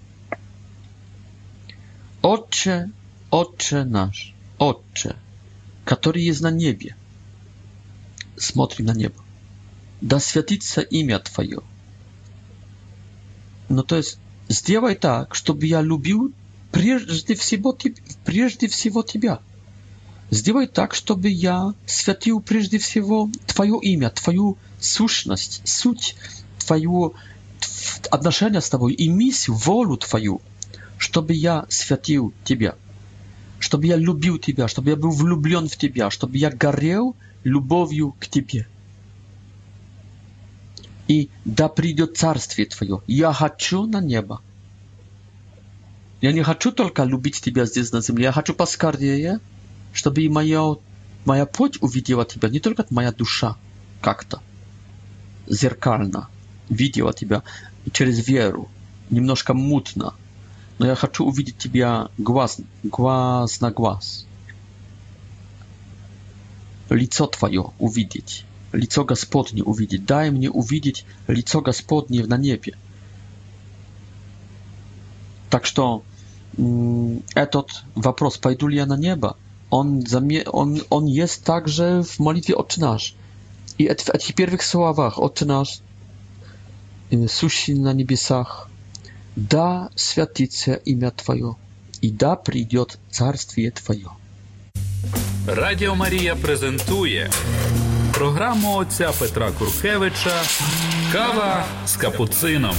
[2.29, 2.89] Ojcze,
[3.31, 5.15] Ojcze nasz, Ojcze,
[5.85, 6.95] który jest na niebie,
[8.37, 9.21] smotri na niebo,
[10.03, 11.57] da świętica imię Twoje.
[13.71, 16.33] No to jest, zdjęłaj tak, żeby ja lubił
[16.73, 19.37] przede wszystko Ciebie.
[20.31, 26.15] Zdjęłaj tak, żeby ja świętił przede wszystko Twoje imię, Twoją słuszność, suć,
[26.59, 27.09] Twoje
[28.11, 30.39] odnoszenia z Tobą i misję, wolę Twoją.
[30.99, 32.75] чтобы я святил тебя,
[33.61, 38.27] чтобы я любил тебя, чтобы я был влюблен в тебя, чтобы я горел любовью к
[38.27, 38.67] тебе.
[41.07, 43.01] И да придет Царствие Твое.
[43.07, 44.43] Я хочу на небо.
[46.21, 49.39] Я не хочу только любить тебя здесь на земле, я хочу поскорее,
[49.93, 50.75] чтобы и моя,
[51.25, 53.57] моя плоть увидела тебя, не только моя душа
[54.03, 54.43] как-то
[55.47, 56.29] зеркально
[56.69, 57.45] видела тебя
[57.93, 58.69] через веру,
[59.11, 60.13] немножко мутно,
[60.79, 64.27] Но я хочу увидеть тебя глаз, глаз на глаз.
[66.89, 70.05] Лицо твое увидеть, лицо Господне увидеть.
[70.07, 72.77] Дай мне увидеть лицо Господне на небе.
[75.51, 76.03] Так что
[77.35, 79.37] этот вопрос, пойду ли я на небо,
[79.71, 80.03] он,
[80.47, 83.15] он, он есть также в молитве «Отче наш».
[83.79, 85.81] И в этих первых словах «Отче наш»,
[87.29, 88.68] «Сущий на небесах»,
[89.39, 91.55] да святится имя Твое,
[92.01, 94.09] и да придет Царствие Твое.
[95.47, 97.31] Радіо Марія презентує
[98.13, 100.43] програму отця Петра Куркевича
[101.13, 102.77] Кава з капуцином.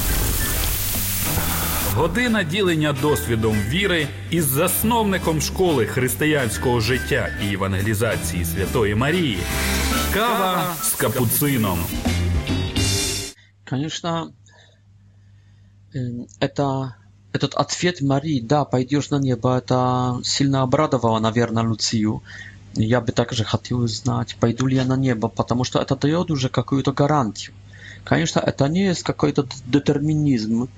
[1.93, 9.37] Година ділення досвідом віри із засновником школи християнського життя і евангелізації Святої Марії.
[10.13, 11.79] Кава з капуцином.
[13.71, 14.31] Звісно,
[16.39, 16.95] Это,
[17.34, 22.21] этот ответ Марии «Да, пойдешь на небо» это сильно обрадовало, наверное, Люцию.
[22.73, 26.49] Я бы также хотел знать, пойду ли я на небо, потому что это дает уже
[26.49, 27.56] какую-то гарантию.
[28.04, 30.69] Конечно, это не есть какой-то детерминизм,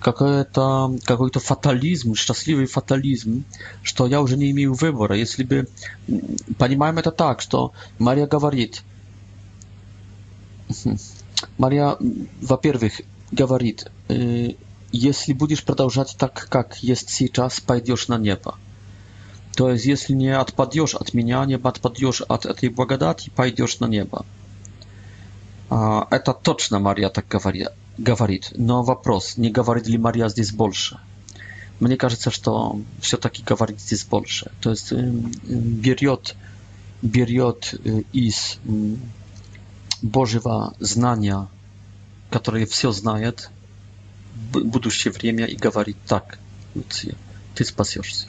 [0.00, 3.44] какой-то какой -то фатализм, счастливый фатализм,
[3.82, 5.16] что я уже не имею выбора.
[5.16, 5.66] Если бы...
[6.58, 8.82] Понимаем это так, что Мария говорит...
[11.56, 11.96] Мария,
[12.42, 13.90] во-первых, говорит,
[14.90, 18.56] если будешь продолжать так, как есть сейчас, пойдешь на небо.
[19.56, 24.24] То есть, если не отпадешь от меня, не отпадешь от этой благодати, пойдешь на небо.
[25.68, 27.26] Это точно Мария так
[28.06, 28.52] говорит.
[28.56, 30.98] Но вопрос, не говорит ли Мария здесь больше?
[31.80, 34.50] Мне кажется, что все-таки говорит здесь больше.
[34.60, 36.34] То есть берет,
[37.02, 37.74] берет
[38.12, 38.58] из
[40.00, 41.48] Божьего знания
[42.30, 43.50] которые все знают,
[44.52, 46.38] будущее время и говорит так,
[46.74, 47.14] Луция,
[47.54, 48.26] ты спасешься.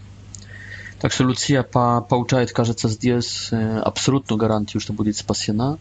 [1.00, 5.78] Так что Луция по, получает, кажется, здесь абсолютную гарантию, что будет спасена.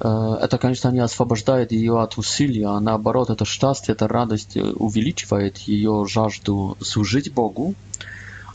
[0.00, 6.06] Это, конечно, не освобождает ее от усилия, а наоборот, это счастье, это радость увеличивает ее
[6.08, 7.74] жажду служить Богу,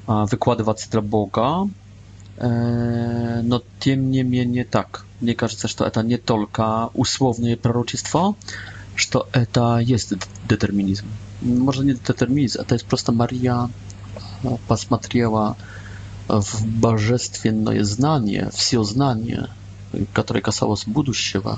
[0.07, 1.67] выкладываться для Бога,
[2.41, 2.47] E,
[3.43, 5.03] no tym niemniej nie tak.
[5.21, 8.33] Nie кажется, że to eta nie tylko usłowne proroctwo,
[8.97, 10.13] że to eta jest
[10.47, 11.05] determinizm.
[11.41, 13.69] Może nie determinizm, e, no, a to jest prosta Maria
[14.67, 15.55] patrzyła
[16.29, 19.47] w bożestwienne znanie, wszystko znanie,
[20.13, 21.57] które kasało z przyszłego.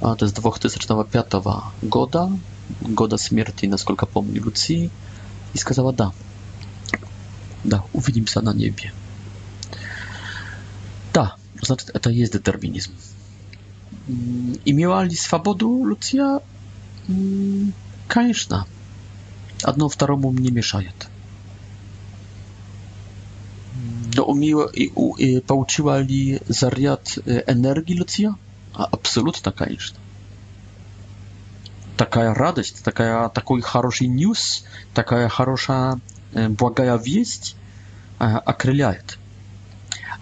[0.00, 1.26] A to jest 2005
[1.82, 2.28] goda,
[2.82, 4.90] goda śmierci, na skolka pomni Lucji
[5.54, 6.10] i сказала da.
[7.64, 8.90] Da, uwidzimy się na niebie.
[11.66, 12.90] Znaczy, to jest determinizm.
[14.66, 16.40] I miała li swobodu Lucja?
[18.08, 18.64] Конечно.
[19.64, 21.06] Одно второму не мешает.
[24.16, 28.34] Но умела и, и получила ли заряд энергии Люция?
[28.74, 29.98] Абсолютно, конечно.
[31.96, 35.98] Такая радость, такая, такой хороший ньюс, такая хорошая
[36.32, 37.56] благая весть
[38.18, 39.18] окрыляет.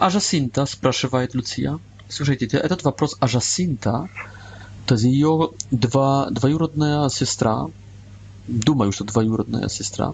[0.03, 1.79] А Жасинта, спрашивает Люция.
[2.09, 4.09] Слушайте, этот вопрос о Жасинта,
[4.85, 7.67] то есть ее два, двоюродная сестра,
[8.49, 10.13] думаю, что двоюродная сестра,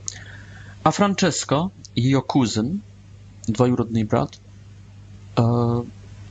[0.83, 2.83] а Франческо, ее кузен,
[3.47, 4.39] двоюродный брат,
[5.37, 5.85] э,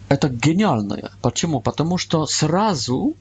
[0.10, 1.10] это гениальное.
[1.24, 1.60] Почему?
[1.60, 3.16] Потому что сразу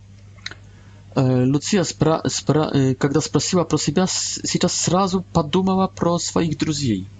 [1.15, 7.09] э, Люция, спра, спра, э, когда спросила про себя, сейчас сразу подумала про своих друзей–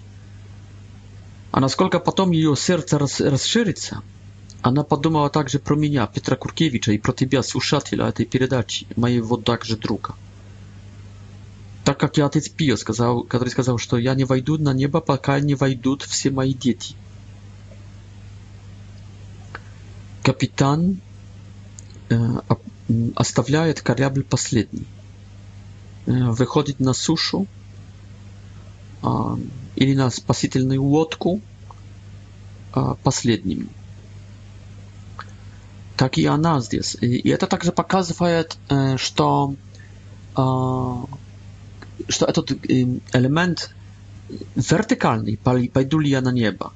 [1.57, 4.03] А насколько потом ее сердце рас расширится?
[4.61, 9.75] Она подумала также про меня, Петра Куркевича, и про тебя, слушателя этой передачи, моего также
[9.75, 10.13] друга.
[11.83, 15.39] Так как я отец Пио, сказал, который сказал, что я не войду на небо, пока
[15.39, 16.93] не войдут все мои дети.
[20.21, 21.01] Капитан
[22.11, 22.15] э,
[23.15, 24.85] оставляет корабль последний,
[26.05, 27.47] э, выходит на сушу,
[29.01, 29.07] э,
[29.77, 31.39] или на спасительную лодку
[32.73, 33.69] а, последним.
[35.95, 36.97] Так и она здесь.
[36.99, 39.55] И это также показывает, э, что,
[40.35, 41.03] а,
[42.09, 42.55] что этот э,
[43.13, 43.71] элемент
[44.55, 46.71] вертикальный, пойду ли я на небо,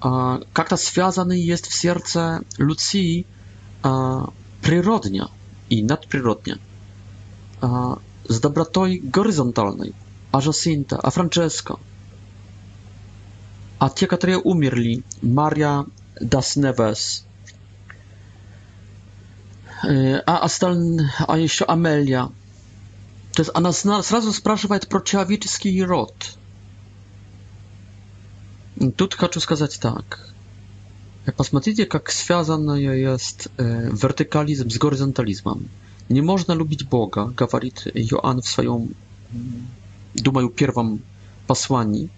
[0.00, 3.26] а, как-то связанный есть в сердце Люции
[3.82, 5.28] природня
[5.68, 6.58] и надприродня,
[8.28, 9.92] с добротой горизонтальной,
[10.30, 11.80] ажасинта, Жосинта, а Франческо–
[13.84, 15.84] а те, которые умерли, Марья
[16.20, 17.24] Дасневес,
[19.82, 22.26] а, остальные, а еще Амелия.
[23.32, 26.14] То есть она сразу спрашивает про человеческий род.
[28.96, 30.32] Тут хочу сказать так.
[31.36, 35.68] Посмотрите, как связано jest wертикализм с горизонтализмом.
[36.08, 38.94] Не можно любить Бога, говорит Иоанн в своем,
[40.14, 41.00] думаю, первом
[41.48, 42.08] послании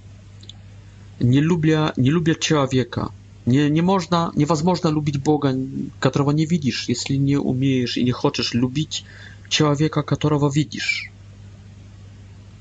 [1.21, 3.11] не любя, не любя человека.
[3.47, 5.55] Не, не можно, невозможно любить Бога,
[6.01, 9.05] которого не видишь, если не умеешь и не хочешь любить
[9.49, 11.11] человека, которого видишь.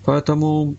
[0.04, 0.76] Поэтому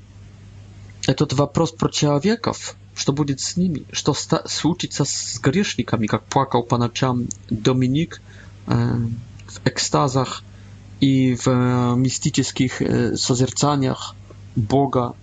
[1.07, 4.13] этот вопрос про человеков, что будет с ними, что
[4.47, 8.21] случится с грешниками, как плакал по ночам Доминик
[8.67, 8.73] э,
[9.47, 10.45] в экстазах
[11.01, 14.15] и в э, мистических э, созерцаниях
[14.55, 15.15] Бога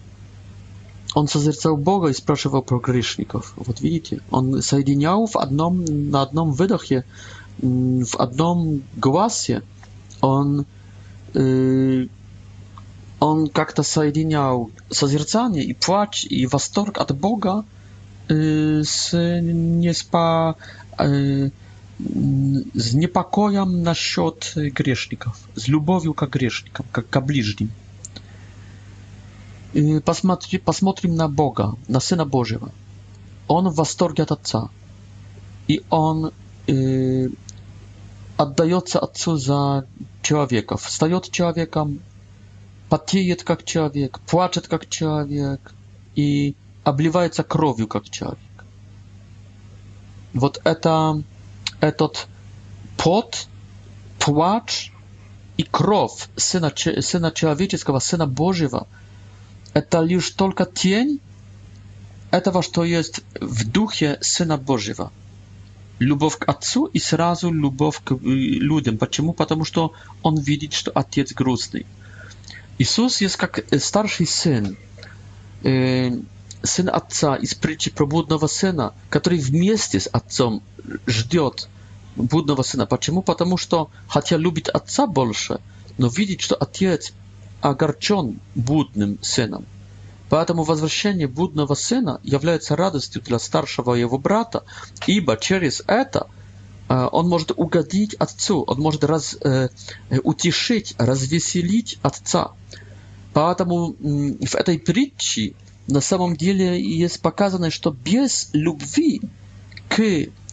[1.13, 3.53] Он созерцал Бога и спрашивал про грешников.
[3.57, 7.03] Вот видите, он соединял в одном, на одном выдохе,
[7.61, 9.61] в одном гласе,
[10.21, 10.65] он,
[11.33, 12.07] э,
[13.19, 17.65] он как-то соединял созерцание и плач, и восторг от Бога
[18.29, 20.55] э, с, не спа,
[20.97, 21.49] э,
[21.99, 27.69] с непокоем насчет грешников, с любовью к грешникам, как к ближним
[30.05, 32.71] посмотри, посмотрим на Бога, на Сына Божьего.
[33.47, 34.69] Он в восторге от Отца.
[35.67, 36.31] И Он
[36.67, 37.27] э,
[38.37, 39.87] отдается Отцу за
[40.21, 41.99] человека, встает человеком,
[42.89, 45.73] потеет как человек, плачет как человек
[46.15, 48.37] и обливается кровью как человек.
[50.33, 51.21] Вот это,
[51.79, 52.27] этот
[52.97, 53.47] пот,
[54.19, 54.91] плач
[55.57, 58.87] и кровь Сына, Сына Человеческого, Сына Божьего–
[59.73, 61.19] Это лишь только тень
[62.29, 65.11] этого, что есть в духе Сына Божьего.
[65.99, 68.97] Любовь к Отцу и сразу любовь к людям.
[68.97, 69.33] Почему?
[69.33, 69.93] Потому что
[70.23, 71.85] он видит, что Отец грустный.
[72.79, 74.75] Иисус есть как старший сын,
[75.61, 80.63] сын Отца из притчи про блудного сына, который вместе с Отцом
[81.05, 81.69] ждет
[82.15, 82.87] блудного сына.
[82.87, 83.21] Почему?
[83.21, 85.59] Потому что, хотя любит Отца больше,
[85.99, 87.13] но видит, что Отец
[87.61, 89.65] огорчен будным сыном.
[90.29, 94.63] Поэтому возвращение будного сына является радостью для старшего его брата,
[95.07, 96.27] ибо через это
[96.89, 99.67] э, он может угодить отцу, он может раз, э,
[100.23, 102.51] утешить, развеселить отца.
[103.33, 105.53] Поэтому в этой притче
[105.87, 109.21] на самом деле есть показано, что без любви
[109.89, 110.01] к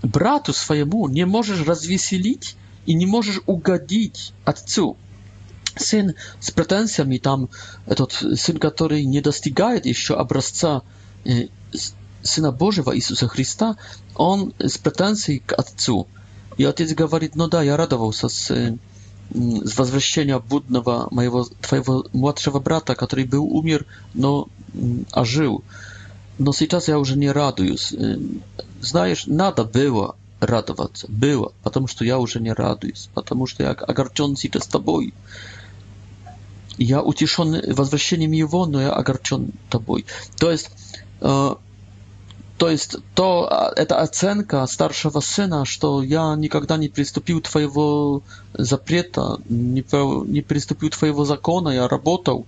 [0.02, 2.56] брату своему не можешь развеселить
[2.86, 4.96] и не можешь угодить отцу.
[5.80, 6.12] Syn
[6.42, 7.48] z pretensjami tam,
[7.96, 8.06] to
[8.36, 10.80] syn, który nie dostigaje jeszcze obrazca
[12.22, 13.74] Syna Bożego, Jezusa Chrysta,
[14.14, 16.04] on z pretensji k Ojcu.
[16.58, 18.46] I Ojciec mówi, no da, ja radował się z,
[19.64, 24.46] z wzwrócenia budnego mojego, twojego młodszego brata, który był umier, no,
[25.12, 25.62] a żył.
[26.40, 27.74] No teraz ja już nie raduję.
[28.82, 32.92] Znajesz, nada było radować, było, ponieważ ja już nie raduję,
[33.24, 35.00] ponieważ jak agarczący to z tobą.
[36.78, 40.06] я утешен возвращением его, но я огорчен тобой.
[40.38, 40.70] То есть,
[41.20, 41.50] э,
[42.58, 48.22] то есть то, а, это оценка старшего сына, что я никогда не приступил твоего
[48.54, 49.84] запрета, не,
[50.30, 52.46] не приступил твоего закона, я работал.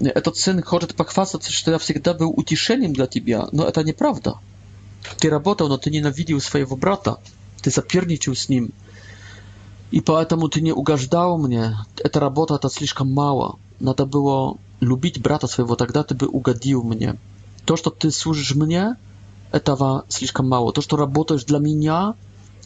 [0.00, 4.38] Этот сын хочет похвастаться, что я всегда был утешением для тебя, но это неправда.
[5.18, 7.18] Ты работал, но ты ненавидел своего брата,
[7.62, 8.70] ты соперничал с ним,
[9.92, 11.76] И поэтому ты не угождал мне.
[12.02, 13.58] Эта работа-то слишком мало.
[13.80, 17.18] Надо было любить брата своего, тогда ты бы угодил мне.
[17.64, 18.96] То, что ты служишь мне,
[19.52, 20.72] этого слишком мало.
[20.72, 22.14] То, что работаешь для меня,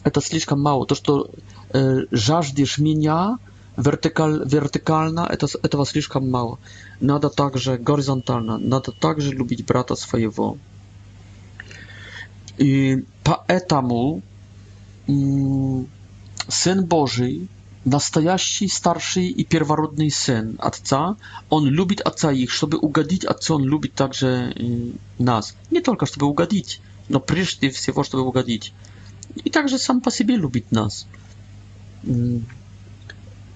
[0.03, 0.85] это слишком мало.
[0.85, 1.29] То, что
[1.73, 3.37] э, жаждешь меня
[3.77, 6.57] вертикаль, вертикально, это, этого слишком мало.
[6.99, 10.57] Надо также горизонтально, надо также любить брата своего.
[12.57, 14.21] И поэтому...
[15.07, 15.87] М-
[16.49, 17.47] Сын Божий,
[17.85, 21.15] настоящий старший и первородный сын Отца,
[21.49, 24.55] он любит Отца их, чтобы угодить Отцу, он любит также
[25.19, 25.55] нас.
[25.69, 28.73] Не только чтобы угодить, но прежде всего, чтобы угодить.
[29.43, 31.05] И также сам по себе любит нас.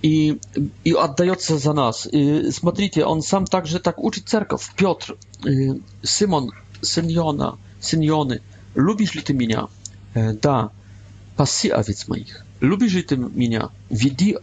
[0.04, 0.38] И,
[0.84, 2.08] и отдается за нас.
[2.12, 4.70] И смотрите, он сам также так учит церковь.
[4.76, 5.18] Петр,
[6.04, 8.42] Симон, Синьона, Синьоны,
[8.76, 9.68] любишь ли ты меня?
[10.14, 10.70] Да,
[11.36, 12.46] паси овец моих.
[12.64, 13.62] Lubisz ty mnie?
[13.92, 14.36] Widzi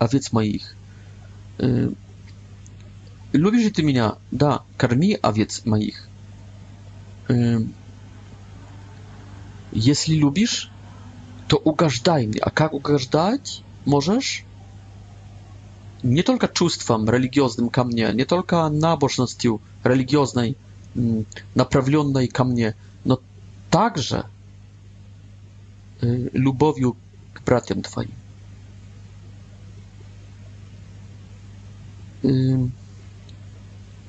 [0.00, 0.74] owiec moich.
[1.60, 1.92] Y,
[3.32, 4.10] lubisz ty mnie?
[4.32, 6.08] Da, karmi owiec moich.
[7.30, 7.66] Y,
[9.72, 10.70] jeśli lubisz,
[11.48, 12.40] to ugaszdaj mnie.
[12.44, 13.62] A jak ugaszdać?
[13.86, 14.44] Możesz?
[16.04, 20.54] Nie tylko czuściem religijnym ka mnie, nie tylko nabożnością religijnej
[20.96, 21.24] mm,
[21.56, 22.72] naprawionej ka mnie,
[23.06, 23.18] no
[23.70, 24.22] także
[26.02, 26.96] y, lubowiu
[27.34, 28.08] k bratem twoim.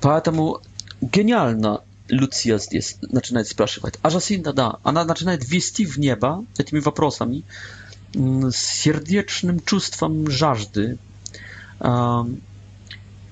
[0.02, 0.60] Поэтому
[1.02, 7.44] гениально Люция здесь начинает спрашивать, Ажасинда, да, она начинает вести в небо этими вопросами
[8.14, 10.98] с сердечным чувством жажды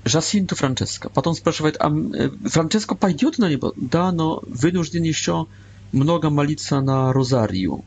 [0.06, 1.10] Жасинту Франческо.
[1.10, 1.90] Потом спрашивает, а
[2.50, 3.74] Франческо пойдет на небо?
[3.76, 5.48] Да, но вынужден еще
[5.92, 7.84] много молиться на Розарию.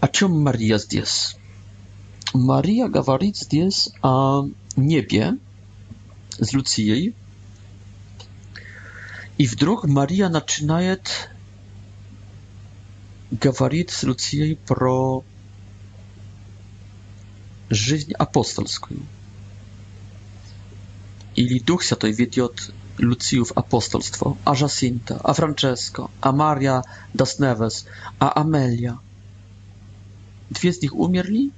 [0.00, 1.36] O czym Maria здесь?
[2.34, 4.44] Maria говорит здесь о
[4.76, 5.38] небе
[6.40, 7.14] с Люцией.
[9.38, 11.30] И вдруг Мария начинает
[13.30, 15.24] говорить с Люцией про
[17.70, 19.00] жизнь апостольскую.
[21.34, 26.82] Или Дух Святой ведет Luciju w apostolstwo, a Jacinta, a Francesco, a Maria
[27.14, 27.84] das Neves,
[28.18, 28.98] a Amelia,
[30.50, 31.50] dwie z nich umierli,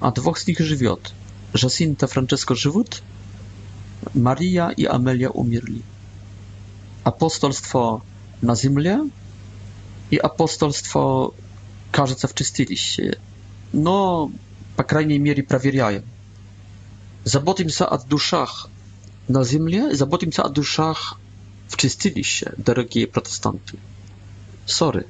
[0.00, 1.12] a dwóch z nich żywiot.
[1.62, 3.02] Jacinta Francesco żywot,
[4.14, 5.82] Maria i Amelia umierli.
[7.04, 8.00] Apostolstwo
[8.42, 8.84] na ziemi
[10.10, 11.32] i apostolstwo
[11.92, 13.10] każe wczystili się.
[13.74, 14.30] No,
[14.76, 16.00] po krajniej mierze sprawdzają.
[17.24, 18.68] Zabotim się o duszach
[19.28, 21.14] na ziemi, zabotim się o duszach
[21.68, 23.76] w czystyliście, drogie protestanty.
[24.66, 25.04] Sorry.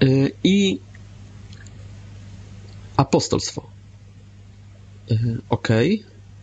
[0.00, 0.78] Y, i
[2.96, 3.66] apostolstwo.
[5.10, 5.68] Y, ok,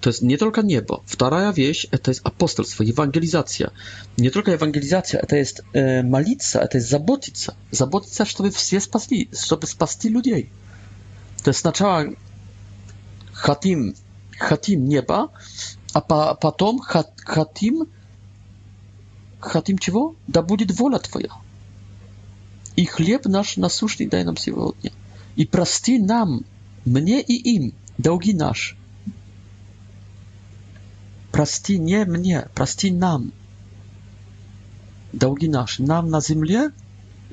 [0.02, 1.02] to jest nie tylko niebo.
[1.06, 3.72] Wtaraja wieś e, to jest apostolstwo, ewangelizacja.
[4.18, 7.54] Nie tylko ewangelizacja, e, to jest e, malica, to jest zabotica.
[7.72, 10.50] Zabotica, żeby wszyscy spasli, żeby spasti ludzi.
[11.44, 11.66] To jest
[13.34, 13.94] chatim,
[14.40, 15.28] chatim nieba,
[15.94, 16.76] a potem потом
[17.26, 17.86] chatim,
[19.42, 20.14] хатим, Da чего?
[20.78, 21.47] wola twoja
[22.78, 24.92] i chleb nasz nasuszny daj nam się сегодня
[25.38, 26.44] i prosty nam
[26.86, 28.76] mnie i im długi nasz
[31.32, 33.32] prosty nie mnie prosty nam
[35.14, 36.50] długi nasz nam na ziemi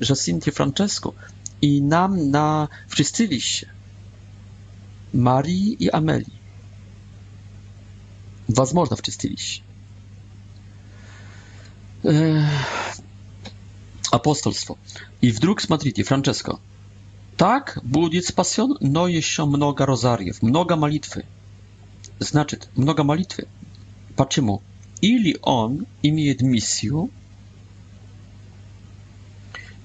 [0.09, 1.13] Jacinta Francesco
[1.61, 3.69] i nam na wczystyliście,
[5.13, 6.31] Marii i Ameli,
[8.49, 9.61] was można wczystyliście.
[12.03, 12.49] liście
[14.15, 14.75] apostolstwo.
[15.21, 16.51] I w z Madrytu, Francesco.
[17.37, 21.19] Tak, będzie pasjon, no jeszcze mnoga rozariew, mnoga malitwy.
[22.19, 23.43] Znaczy, mnoga malitwy.
[24.15, 24.55] Patrzymy.
[25.01, 27.07] Ili on imię misję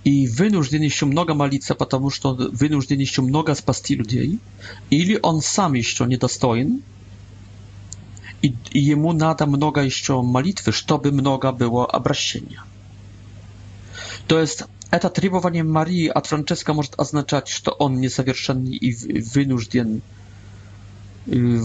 [0.05, 2.29] i wynużdzieni się mnoga malica, ponieważ to
[2.61, 4.39] wynużdzieni się mnoga spasti ludzi,
[4.91, 6.79] ili on sam jeszcze niedostojny
[8.43, 12.61] i, i jemu nada mnoga jeszcze malitwy, żeby mnoga było obraszenia.
[14.31, 14.65] To jest
[15.01, 20.01] to trybowanie Marii a Franceska może oznaczać, że to on niesowierszenny i wynużdien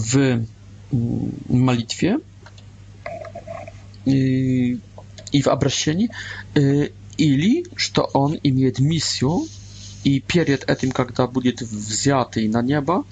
[0.07, 0.37] w yy,
[1.49, 2.21] modlitwie mm,
[4.17, 4.77] yy,
[5.33, 6.07] i w abrasieni,
[6.55, 9.29] yy, ili, że to on ma misję
[10.05, 13.03] i przed tym, kiedy będzie wzięty na nieba,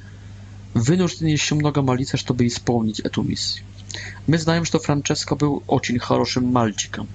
[0.89, 1.81] niebo, jest się mnoga
[2.11, 3.61] że żeby spełnić tę misję.
[4.27, 7.05] My znamy, że to Francesco był bardzo dobrym malczykiem.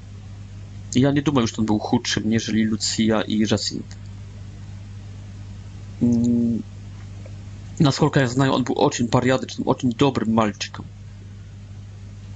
[0.95, 3.97] Ja nie dumam, już ten był chudszym, nieżeli Lucia i Jacint.
[7.81, 10.85] Насколько я знаю, он был очень порядочным, очень добрым мальчиком.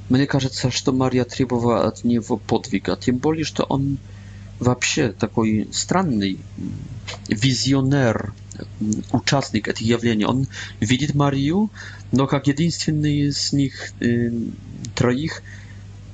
[0.09, 3.99] Мне кажется, что Мария требовала от него подвига, тем более, что он
[4.61, 6.39] вообще такой странный
[7.29, 8.33] визионер,
[9.13, 10.25] участник этих явлений.
[10.27, 10.47] Он
[10.79, 11.71] видит Марию,
[12.13, 14.31] но как единственный из них э,
[14.95, 15.43] троих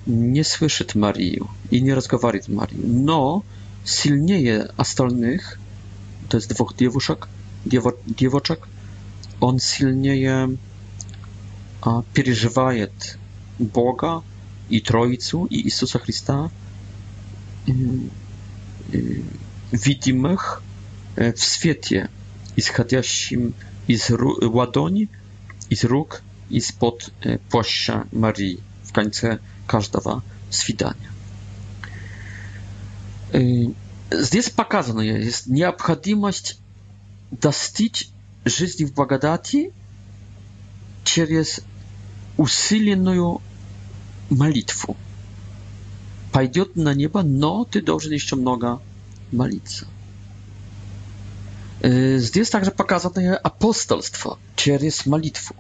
[0.09, 1.39] nie słyszy Marii
[1.71, 2.79] i nie rozmawia z Marią.
[2.85, 3.43] No,
[3.85, 4.47] silniej
[4.77, 5.59] astolnych,
[6.29, 7.27] to jest dwóch dziewuszek,
[7.67, 8.59] dziewo, dziewoczek,
[9.41, 10.25] on silniej
[12.13, 12.71] przeżywa
[13.61, 14.21] Boga
[14.71, 16.49] i Trojcu i Jezusa Chrystusa
[17.67, 19.23] yy,
[19.73, 20.63] widzimych
[21.17, 22.09] e, w świecie,
[22.61, 23.53] schodzącym
[23.89, 24.13] z
[24.55, 25.09] ładoni,
[25.73, 26.23] z róg,
[26.61, 29.27] z pod e, płaszcza Marii w końcu
[29.69, 31.11] каждого свидания.
[34.11, 36.59] Здесь показано есть необходимость
[37.31, 38.09] достичь
[38.47, 39.73] жизни в благодати
[41.05, 41.61] через
[42.39, 43.43] усиленную
[44.31, 44.97] молитву.
[46.33, 48.81] Пойдет на небо, но ты должен еще много
[49.31, 49.87] молиться.
[51.83, 55.55] Здесь также показано апостольство через молитву.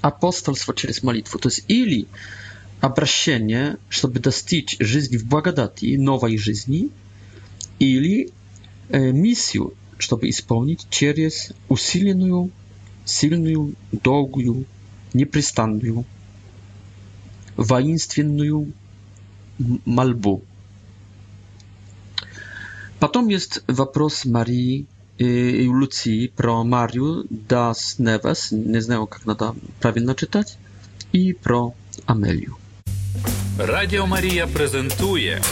[0.00, 1.38] Апостольство через молитву.
[1.38, 2.06] То есть или
[2.84, 6.90] обращение, чтобы достичь жизни в благодати, новой жизни,
[7.78, 8.30] или
[8.90, 12.50] э, миссию, чтобы исполнить через усиленную,
[13.04, 14.64] сильную, долгую,
[15.14, 16.04] непрестанную,
[17.56, 18.72] воинственную
[19.86, 20.44] мольбу.
[23.00, 24.86] Потом есть вопрос Марии
[25.18, 30.58] и Луции про Марию Дас Невес, не знаю, как надо правильно читать,
[31.12, 31.72] и про
[32.06, 32.56] Амелию.
[33.58, 35.42] Радіо Марія презентує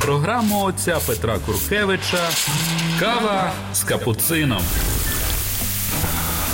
[0.00, 2.28] програму отця Петра Куркевича
[3.00, 4.62] Кава з капуцином.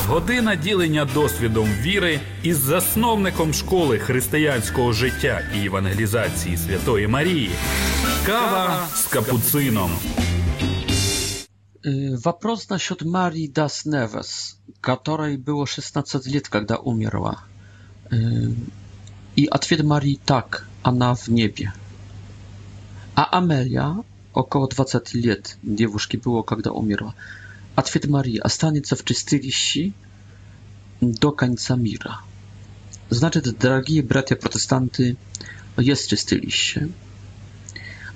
[0.06, 7.50] Година ділення досвідом віри із засновником школи християнського життя і евангелізації Святої Марії.
[8.26, 9.90] Кава з капуцином.
[11.86, 17.36] Е, вопрос насчет Марії Дас Невес, которой було 16 лет, когда умерла.
[18.12, 18.48] Е,
[19.36, 21.72] i odpowiedź Marii tak, ona w niebie.
[23.14, 23.96] A Amelia,
[24.34, 27.12] około 20 lat dziewuszki było, kiedy umierła,
[27.76, 29.92] odpowiedź Marii останется w czystości
[31.02, 32.18] do końca mira.
[33.10, 35.16] Znaczy, dragie bracia protestanty,
[35.78, 36.86] jest czystylisie.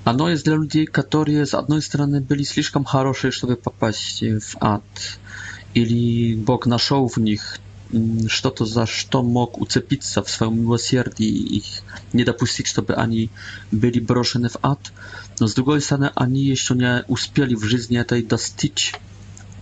[0.05, 5.19] Оно есть для людей, которые, с одной стороны, были слишком хорошие, чтобы попасть в ад,
[5.75, 7.59] или Бог нашел в них
[8.29, 11.63] что то за что мог уцепиться в своем милосердии и
[12.13, 13.31] не допустить, чтобы они
[13.73, 14.93] были брошены в ад.
[15.41, 18.95] Но с другой стороны, они еще не успели в жизни этой достичь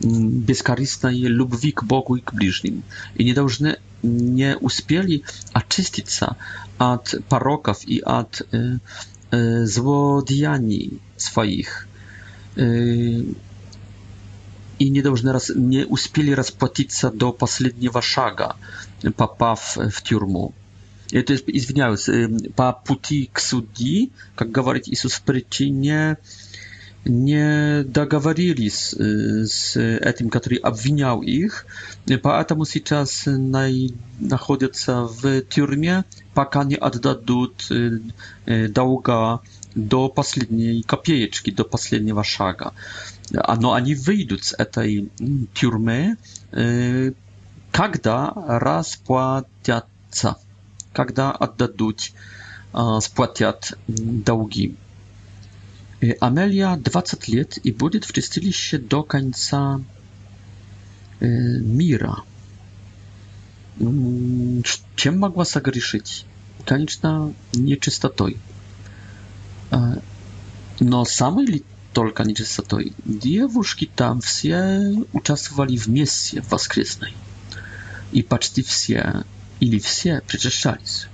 [0.01, 2.83] бескорыстной любви к Богу и к ближним.
[3.17, 5.23] И не должны, не успели
[5.53, 6.37] очиститься
[6.79, 8.79] от пороков и от э,
[9.31, 11.89] э, злодеяний своих.
[12.57, 13.23] Э,
[14.79, 18.57] и не, должны рас, не успели расплатиться до последнего шага,
[19.17, 20.53] попав в тюрьму.
[21.11, 22.09] Это, извиняюсь,
[22.55, 26.19] по пути к судьи, как говорит Иисус в притче, не,
[27.07, 31.67] не договорились с этим, который обвинял их,
[32.23, 36.05] поэтому сейчас находятся в тюрьме,
[36.35, 37.67] пока не отдадут
[38.47, 39.41] долга
[39.75, 42.73] до последней копеечки, до последнего шага.
[43.31, 45.09] Но они выйдут с этой
[45.55, 46.17] тюрьмы,
[47.73, 50.37] когда расплатятся,
[50.93, 52.11] когда отдадут,
[53.01, 54.77] сплатят долги.
[56.21, 59.81] Амелия 20 лет и будет в чистилище до конца
[61.21, 62.23] мира.
[64.97, 66.25] Чем могла согрешить?
[66.65, 68.37] Конечно, нечистотой.
[70.81, 71.63] Но самой ли
[71.93, 77.15] только не чистотой, девушки там все участвовали в мессе воскресной,
[78.13, 79.25] и почти все
[79.61, 81.09] или все причащались.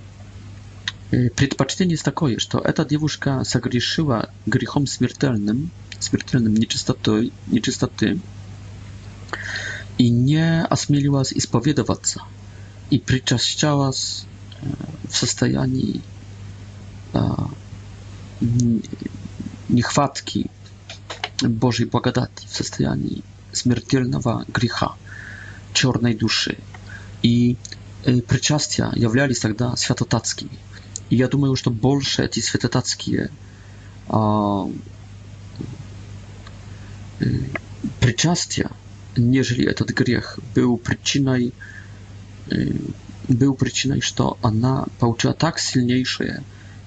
[1.09, 8.19] Предпочтение есть такое, что эта девушка согрешила грехом смертельным, смертельным нечистотой, нечистоты,
[9.97, 12.21] и не осмелилась исповедоваться,
[12.89, 14.25] и причащалась
[15.09, 16.01] в состоянии
[19.69, 20.49] niechwatki
[21.43, 23.09] mm, Bożej błagodati w stanie
[23.61, 24.89] śmiertelnego grzechu
[25.73, 26.55] czarnej duszy
[27.23, 27.55] i
[28.07, 30.57] y, przyczastia jawiali się wtedy światotackimi.
[31.11, 33.29] I ja myślę, że bolsze te światotackie
[34.09, 34.19] a,
[37.99, 38.69] przyczastia,
[39.17, 41.33] jeżeli ten grzech był przyczyną
[43.29, 46.41] był przyczyną, że ona pouczyła tak silniejsze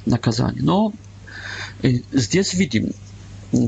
[0.06, 0.58] nakazanie.
[0.62, 0.92] No,
[2.12, 2.92] Здесь видим,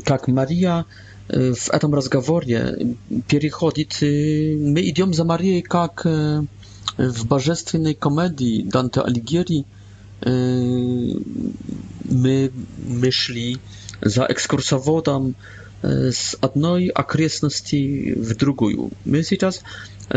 [0.05, 0.87] как Мария
[1.29, 2.97] в этом разговоре
[3.29, 9.65] переходит, мы идем за Марией, как в божественной комедии Данте Алигьери,
[12.05, 12.51] мы,
[12.87, 13.59] мы шли
[14.03, 15.35] за экскурсоводом
[15.83, 18.91] с одной окрестности в другую.
[19.07, 19.63] Мы сейчас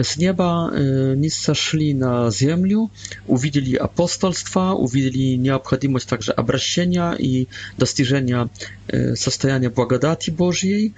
[0.03, 0.71] z nieba
[1.17, 2.87] nie y, zeszli na ziemię,
[3.27, 8.49] uwidzieli apostolstwa, uwidzieli nieobchodzimość także obraszenia i dostrzeżenia
[9.13, 10.93] zastajania y, błagodati Bożej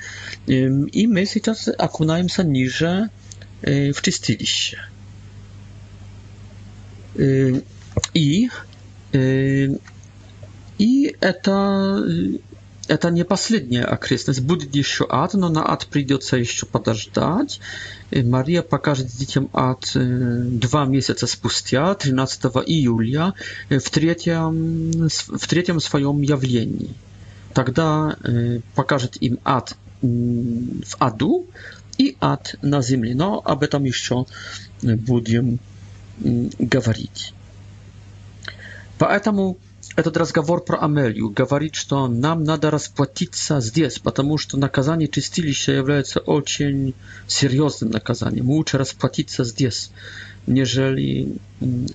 [0.94, 3.04] i my teraz akunajmy się niżej
[3.96, 4.78] w czystiliście.
[8.14, 8.50] I
[9.16, 9.70] y,
[10.80, 11.96] i, i to
[12.88, 14.42] это не последняя окрестность.
[14.42, 17.60] Будет еще ад, но на ад придется еще подождать.
[18.12, 23.34] Мария покажет детям ад два месяца спустя, 13 июля,
[23.70, 26.94] в третьем, в третьем своем явлении.
[27.54, 28.16] Тогда
[28.76, 31.48] покажет им ад в аду
[31.98, 33.16] и ад на земле.
[33.16, 34.26] Но об этом еще
[34.82, 35.60] будем
[36.22, 37.34] говорить.
[38.98, 39.58] Поэтому
[39.96, 46.20] Этот разговор про Амелью говорит, что нам надо расплатиться здесь, потому что наказание чистилища является
[46.20, 46.94] очень
[47.28, 48.50] серьезным наказанием.
[48.50, 49.92] Лучше расплатиться здесь,
[50.48, 51.38] нежели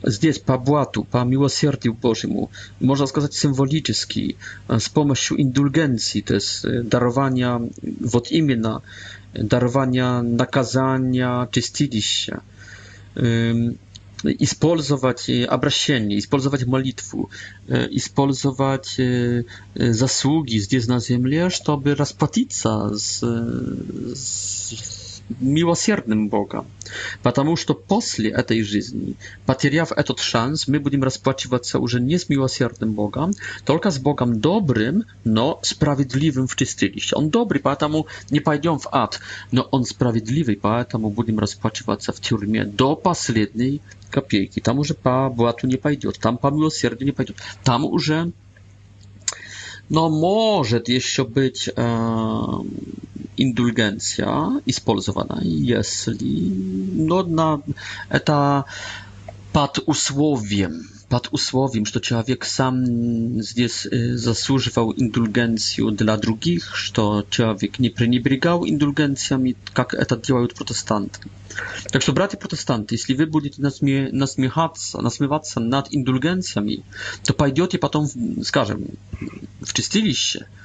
[0.02, 2.50] здесь по блату, по милосердию Божьему.
[2.80, 4.36] Можно сказать символически,
[4.66, 7.60] с помощью индульгенcji, то есть дарования,
[8.00, 8.82] вот именно
[9.34, 12.40] дарования наказания чистилища
[14.24, 17.30] использовать обращение, использовать молитву,
[17.68, 18.98] использовать
[19.74, 24.72] заслуги здесь на земле, чтобы расплатиться с, с
[25.38, 26.66] милосердным Богом,
[27.22, 29.14] потому что после этой жизни,
[29.46, 33.32] потеряв этот шанс, мы будем расплачиваться уже не с милосердным Богом,
[33.64, 37.16] только с Богом добрым, но справедливым в чистилище.
[37.16, 39.20] Он добрый, поэтому не пойдем в ад,
[39.52, 44.60] но он справедливый, поэтому будем расплачиваться в тюрьме до последней копейки.
[44.60, 48.32] Там уже по блату не пойдет, там по милосердию не пойдет, там уже
[49.90, 51.72] no może jeszcze być e,
[53.36, 56.50] indulgencja использована, jeśli
[56.96, 57.58] no na,
[58.24, 58.64] to
[59.52, 62.84] pod usłowiem pod usłowiem, что человек сам
[63.42, 71.18] здесь заслуживал индульгенцию для других, что человек не пренебрегал индульгенциями, как это делают протестанты.
[71.90, 76.84] Так что, братья протестанты, если вы будете насме насмехаться, насмеваться над индульгенциями,
[77.24, 78.06] то пойдете потом,
[78.44, 78.86] скажем,
[79.62, 80.46] в чистилище–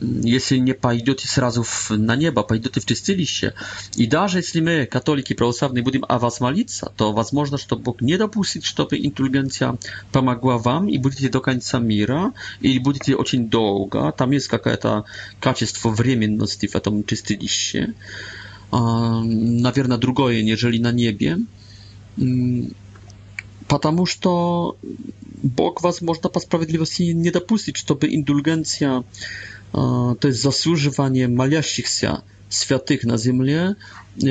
[0.00, 3.54] если не пойдете сразу на небо, пойдете в чистилище.
[3.96, 8.16] И даже если мы, католики православные, будем о вас молиться, то возможно, что Бог не
[8.16, 9.76] допустит, чтобы интеллигенция
[10.12, 14.12] помогла вам, и будете до конца мира, или будете очень долго.
[14.12, 15.04] Там есть какое-то
[15.40, 17.94] качество временности в этом чистилище.
[18.70, 21.38] Наверное, другое, нежели на небе.
[23.66, 24.78] Потому что
[25.42, 29.02] Бог, возможно, по справедливости не допустит, чтобы индульгенция
[29.72, 33.76] то есть заслуживание молящихся святых на земле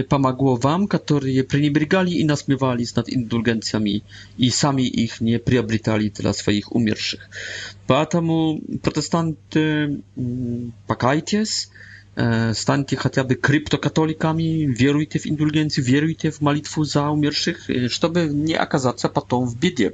[0.09, 4.03] помогло вам, которые пренебрегали и насмевались над индульгенциями
[4.37, 7.29] и сами их не приобретали для своих умерших.
[7.85, 10.01] Поэтому, протестанты,
[10.87, 11.69] покайтесь,
[12.53, 19.07] станьте хотя бы криптокатоликами, веруйте в индульгенцию, веруйте в молитву за умерших, чтобы не оказаться
[19.07, 19.93] потом в беде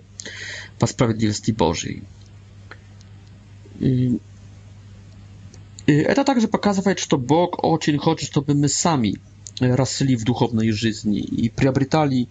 [0.80, 2.02] по справедливости Божьей.
[5.86, 9.16] Это также показывает, что Бог очень хочет, чтобы мы сами
[9.60, 12.30] росли в духовной жизни и приобретали,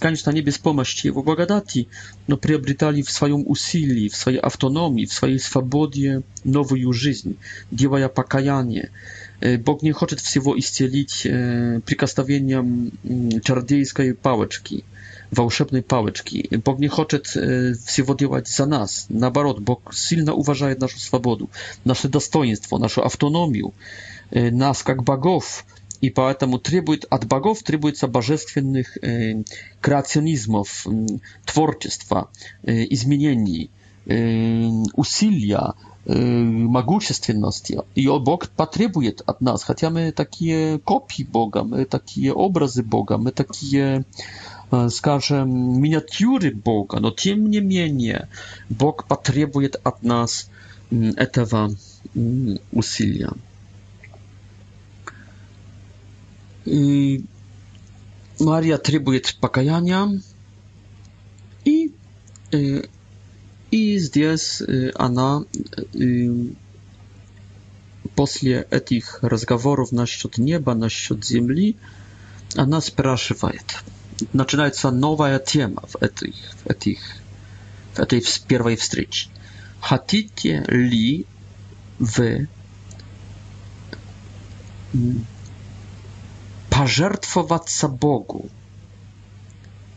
[0.00, 1.88] конечно, не без помощи Его благодати,
[2.26, 7.36] но приобретали в своем усилии, в своей автономии, в своей свободе новую жизнь,
[7.70, 8.90] делая покаяние.
[9.58, 11.22] Бог не хочет всего исцелить
[11.84, 12.92] прикосновением
[13.44, 14.84] чародейской палочки–
[15.30, 16.48] волшебной палочки.
[16.64, 19.06] Бог не хочет всего делать за нас.
[19.08, 21.48] Наоборот, Бог сильно уважает нашу свободу,
[21.84, 23.72] наше достоинство, нашу автономию,
[24.32, 25.64] нас как богов,
[26.00, 29.44] и поэтому требует от богов требуется божественных э,
[29.82, 31.06] креационизмов, э,
[31.44, 32.30] творчества,
[32.62, 33.68] э, изменений,
[34.06, 35.74] э, усилия,
[36.06, 37.82] э, могущественности.
[37.94, 43.30] И Бог потребует от нас, хотя мы такие копии Бога, мы такие образы Бога, мы
[43.30, 44.06] такие
[44.90, 48.28] скажем, миниатюры Бога, но тем не менее
[48.68, 50.48] Бог потребует от нас
[50.90, 51.70] этого
[52.72, 53.30] усилия.
[56.64, 57.24] И
[58.38, 60.20] Мария требует покаяния,
[61.64, 61.92] и,
[63.70, 64.62] и здесь
[64.94, 65.44] она
[68.14, 71.76] после этих разговоров насчет неба, насчет земли,
[72.56, 73.80] она спрашивает,
[74.32, 77.00] начинается новая тема в, этих, в, этих,
[77.94, 79.28] в этой первой встрече.
[79.80, 81.26] Хотите ли
[81.98, 82.48] вы
[86.70, 88.48] пожертвоваться Богу,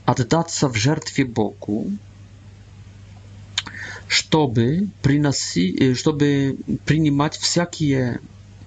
[0.06, 1.92] отдаться в жертве Богу,
[4.08, 8.20] чтобы, приноси, чтобы принимать всякие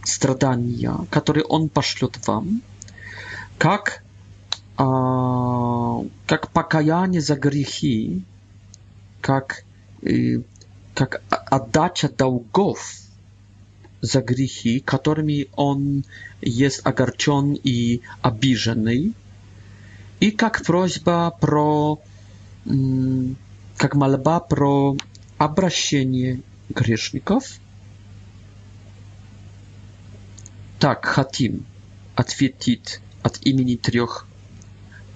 [0.03, 2.63] страдания, которые Он пошлет вам,
[3.59, 4.03] как
[4.77, 8.25] а, как покаяние за грехи,
[9.21, 9.65] как,
[10.03, 10.43] э,
[10.95, 12.79] как отдача долгов
[14.03, 16.05] за грехи, которыми он
[16.43, 19.15] есть огорчен и обиженный,
[20.21, 22.01] и как просьба про,
[23.79, 24.97] как мольба про
[25.39, 27.59] обращение грешников.
[30.79, 31.65] Так хотим
[32.17, 34.27] ответить от имени трех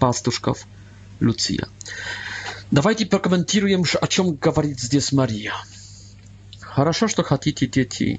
[0.01, 0.67] Пастушков,
[1.21, 1.69] Люция.
[2.71, 5.53] Давайте прокомментируем, о чем говорит здесь Мария.
[6.61, 8.19] Хорошо, что хотите, дети,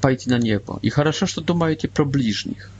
[0.00, 0.78] пойти на небо.
[0.82, 2.70] И хорошо, что думаете про ближних.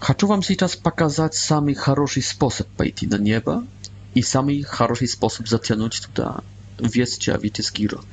[0.00, 3.66] Хочу вам сейчас показать самый хороший способ пойти на небо
[4.14, 6.40] и самый хороший способ затянуть туда
[6.78, 8.06] весь человеческий род.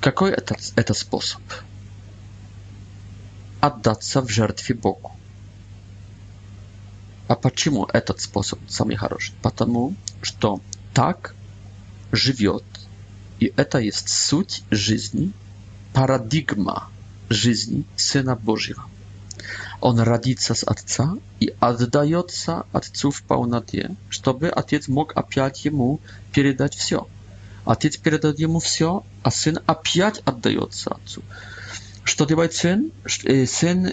[0.00, 1.40] Какой это, это способ?
[3.60, 5.12] Отдаться в жертве Богу.
[7.30, 9.36] А почему этот способ самый хороший?
[9.40, 10.60] Потому что
[10.92, 11.36] так
[12.10, 12.64] живет,
[13.38, 15.30] и это есть суть жизни,
[15.92, 16.88] парадигма
[17.28, 18.82] жизни Сына Божьего.
[19.80, 26.00] Он родится с Отца и отдается Отцу в полноте, чтобы Отец мог опять Ему
[26.32, 27.06] передать все.
[27.64, 31.22] Отец передает Ему все, а Сын опять отдается Отцу.
[32.10, 32.90] Что делает сын?
[33.46, 33.86] Сын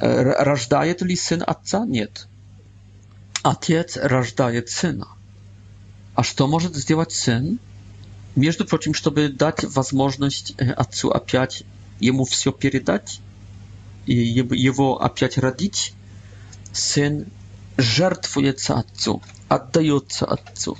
[0.00, 1.86] рождает ли сын отца?
[1.86, 2.28] Нет.
[3.42, 5.08] Отец рождает сына.
[6.14, 7.58] А что может сделать сын?
[8.36, 11.64] Между прочим, чтобы дать возможность отцу опять
[12.00, 13.18] ему все передать,
[14.04, 15.94] и его опять родить,
[16.74, 17.24] сын
[17.78, 20.76] жертвуется отцу, отдается отцу.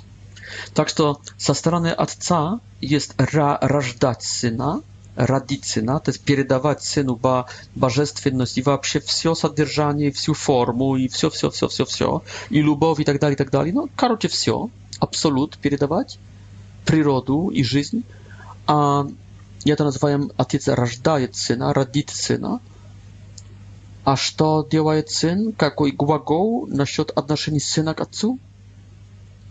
[0.75, 4.83] Так что со стороны отца есть рождать сына,
[5.15, 12.23] родительна, то есть передавать сыну ба божественность и вообще все содержание, всю форму и все-все-все-все-все,
[12.49, 13.73] и любовь и так далее, и так далее.
[13.73, 16.19] Ну, короче, все, абсолют передавать,
[16.85, 18.03] природу и жизнь.
[18.67, 19.07] А
[19.63, 22.59] я это называем отец рождает сына, родит сына.
[24.03, 25.51] А что делает сын?
[25.53, 28.37] Какой глагол насчет отношений сына к отцу?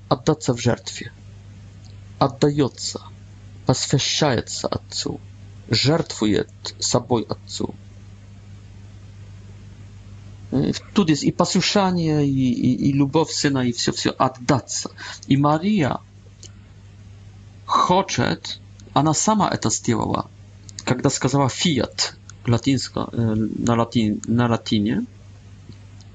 [0.08, 1.10] Отдаться в жертве.
[2.20, 3.00] Отдается,
[3.66, 5.18] посвящается отцу
[5.70, 6.44] żartwuje
[6.80, 7.72] sobą ojcu.
[10.94, 14.72] Tu jest i posłuszanie, i, i, i lubow syna, i wszystko, wszystko, oddać
[15.28, 15.98] I Maria
[17.66, 18.36] chce,
[18.94, 20.28] ona sama to zrobiła,
[20.84, 25.02] kiedy сказала fiat, e, na, latin, latinie,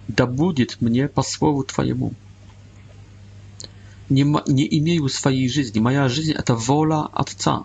[0.09, 2.13] da budit mnie po słowu twojemu.
[4.09, 7.63] Nie, nie imię swojej życi, moja życi to wola Ojca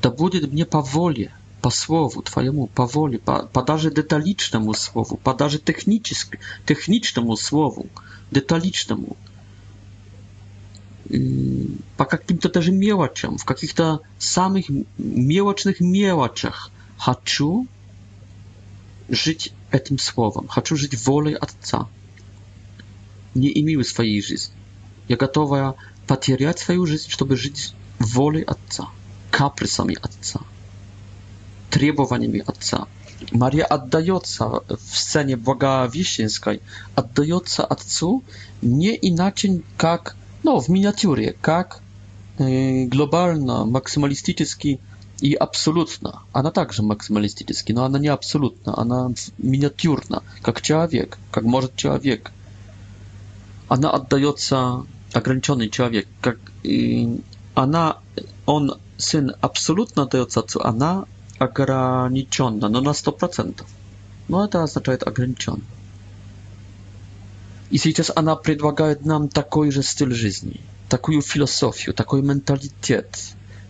[0.00, 5.16] да будет мне по воле, по слову твоему, по воле, по, по даже деталичному слову,
[5.16, 7.86] по даже техническому, техничному слову,
[8.30, 9.16] деталичному,
[11.96, 14.66] по каким-то даже мелочам, в каких-то самых
[14.98, 16.70] мелочных мелочах.
[16.98, 17.66] Хочу
[19.08, 21.88] жить этим словом, хочу жить волей Отца.
[23.34, 24.52] Не имею своей жизни.
[25.06, 25.76] Я готова
[26.08, 28.88] потерять свою жизнь, чтобы жить волей Отца
[29.30, 30.40] kaprysami Отца,
[31.70, 32.86] требованиями Отца.
[33.32, 36.60] Мария отдается в сцене Благовещенской,
[36.94, 38.22] отдается Отцу
[38.62, 41.80] не иначе, как, ну, в миниатюре, как
[42.38, 44.78] э, глобально, максималистически
[45.20, 46.22] и абсолютно.
[46.32, 52.30] Она также максималистически, но она не абсолютно, она миниатюрна, как человек, как может человек.
[53.66, 57.20] Она отдается ограниченный человек, как и
[57.58, 57.98] она,
[58.46, 61.04] он сын абсолютно дается отцу, она
[61.38, 63.62] ограниченно, но на 100%.
[64.28, 65.60] Но это означает ограниченно.
[67.70, 73.18] И сейчас она предлагает нам такой же стиль жизни, такую философию, такой менталитет,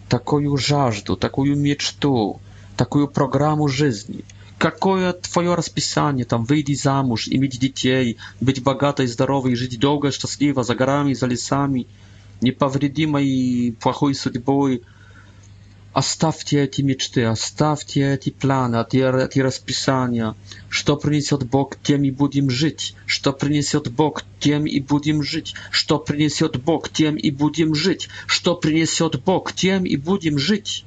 [0.08, 2.40] такую жажду, такую мечту,
[2.76, 4.24] такую программу жизни.
[4.58, 10.74] Какое твое расписание, там, выйди замуж, иметь детей, быть богатой, здоровой, жить долго, счастливо, за
[10.74, 11.86] горами, за лесами–
[12.42, 14.82] неповредимой плохой судьбой.
[15.94, 20.34] Оставьте эти мечты, оставьте эти планы, эти, эти расписания.
[20.68, 22.94] Что принесет Бог, тем и будем жить.
[23.06, 25.54] Что принесет Бог, тем и будем жить.
[25.70, 28.08] Что принесет Бог, тем и будем жить.
[28.26, 30.84] Что принесет Бог, тем и будем жить.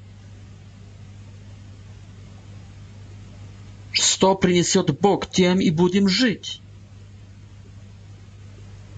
[3.91, 6.61] Что принесет Бог, тем и будем жить.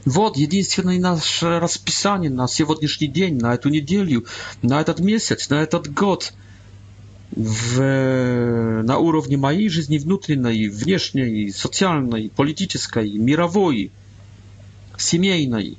[0.06, 4.26] Вот единственный наш расписание на сегодняшний день, на эту неделю,
[4.62, 6.34] на этот месяц, на этот год.
[7.32, 13.92] В, на уровне моей жизни внутренней, внешней, социальной, политической, мировой,
[15.00, 15.78] семейной.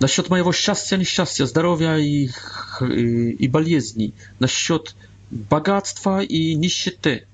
[0.00, 2.28] Насчет моего счастья, несчастья, здоровья и,
[2.82, 4.12] и, и болезней.
[4.38, 4.94] Насчет
[5.30, 7.24] богатства и нищеты.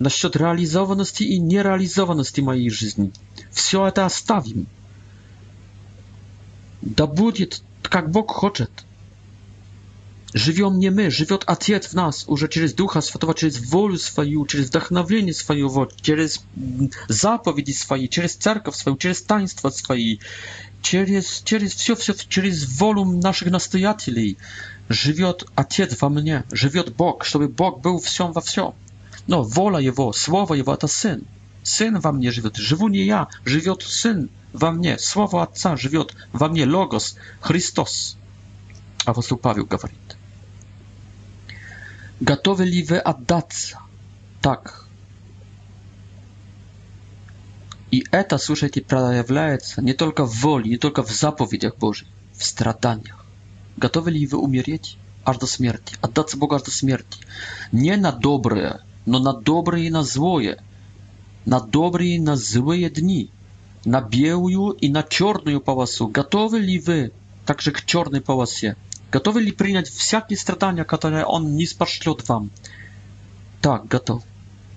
[0.00, 3.12] Насчет реализованности и нереализованности моей жизни.
[3.52, 4.66] Все это оставим.
[6.84, 8.70] Да будет, как Бог хочет.
[10.34, 14.66] Живем не мы, живет Отец в нас, уже через Духа Святого, через волю свою, через
[14.68, 16.42] вдохновение своего, через
[17.08, 20.18] заповеди свои, через церковь свою, через таинства свои,
[20.82, 24.36] через, через все, все, через волю наших настоятелей.
[24.90, 28.74] Живет Отец во мне, живет Бог, чтобы Бог был всем во всем.
[29.26, 31.22] Но воля Его, Слово Его— это Сын.
[31.64, 34.98] Syn wam nie żywot, żywu nie ja, żywot syn wam nie.
[34.98, 36.66] słowo Ojca żywot wam nie.
[36.66, 38.16] logos Chrystus.
[39.06, 39.94] A apostoł Paweł mówi.
[42.22, 43.78] Gotowy li wy oddaться?
[44.40, 44.84] Tak.
[47.92, 52.44] I eta, słuchajcie, przejawiaje się nie tylko w woli, nie tylko w zapowiedziach Boży, w
[52.44, 53.24] stradaniach.
[53.78, 57.18] Gotowy li wy umierać aż do śmierci, oddać Boga aż do śmierci.
[57.72, 60.56] Nie na dobre, no na dobre i na złoje.
[61.46, 63.30] на добрые, на злые дни,
[63.84, 66.08] на белую и на черную полосу.
[66.08, 67.12] Готовы ли вы
[67.46, 68.76] также к черной полосе?
[69.12, 72.50] Готовы ли принять всякие страдания, которые Он не спошлет вам?
[73.60, 74.22] Так, готов.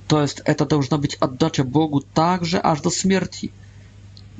[0.07, 3.51] То есть это должна быть отдача Богу также аж до смерти.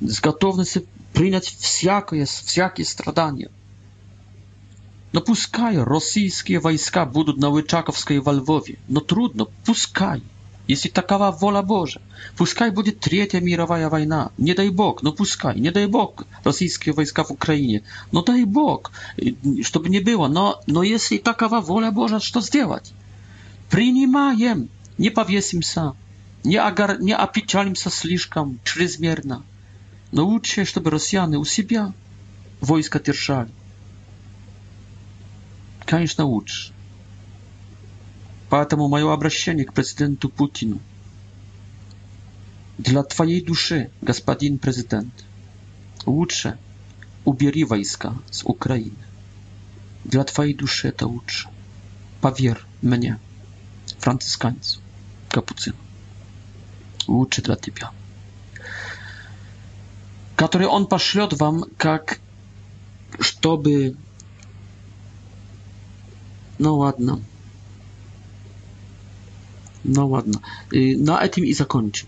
[0.01, 3.49] С готовностью принять всякое, всякие страдания.
[5.13, 10.21] Но пускай российские войска будут на Лычаковской во Львове, но трудно, пускай.
[10.68, 11.99] Jeśli takowa wola Boża,
[12.38, 14.30] puszczaj będzie trzecia mirowa wojna.
[14.39, 15.61] Nie daj Bóg, no puszczaj.
[15.61, 17.80] Nie daj Bóg rosyjskie wojska w Ukrainie.
[18.13, 18.91] No daj Bóg,
[19.74, 20.30] żeby nie było.
[20.30, 22.86] No, no jeśli takowa wola Boża, co zrobić?
[23.70, 24.65] Przyjmujemy,
[24.99, 25.91] nie powiesim się,
[26.45, 29.38] nie, agar, nie opieczalim się слишком, чрезмерно.
[30.13, 31.91] No lepiej, żeby Rosjanie u siebie
[32.61, 33.51] wojska tierzali.
[35.86, 36.74] Конечно, naucz.
[38.50, 40.80] Поэтому мое обращение к президенту Путину.
[42.78, 45.14] Для твоей души, господин президент,
[46.06, 46.58] лучше
[47.26, 48.95] убери войска с Украины.
[50.06, 51.50] Для твоей души это лучше.
[52.22, 53.20] Поверь мне,
[54.00, 54.80] францисканец,
[55.30, 55.76] капуцин.
[57.08, 57.91] Лучше для тебя.
[60.38, 62.20] Который он пошлет вам, как
[63.20, 63.98] чтобы...
[66.60, 67.22] Ну ладно.
[69.88, 70.41] No ладно.
[70.71, 72.07] На этом и закончим.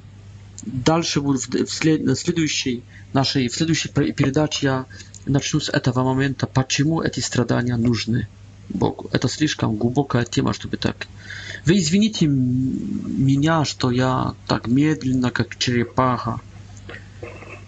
[0.66, 4.86] Дальше в, след, в следующей нашей в следующей передаче я
[5.26, 8.28] начну с этого момента, почему эти страдания нужны
[8.68, 9.10] Богу.
[9.14, 11.08] Это слишком глубокая тема, чтобы так.
[11.66, 16.42] Вы извините меня, что я так медленно, как черепаха.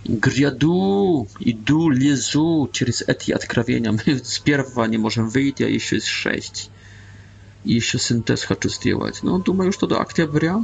[0.04, 3.92] Гряду, иду, лезу через эти откровения.
[3.94, 6.70] Мы с первого не можем выйти, а еще из шесть
[7.66, 9.24] i jeszcze syntez chcę zrobić.
[9.24, 10.60] No, myślę, że to do października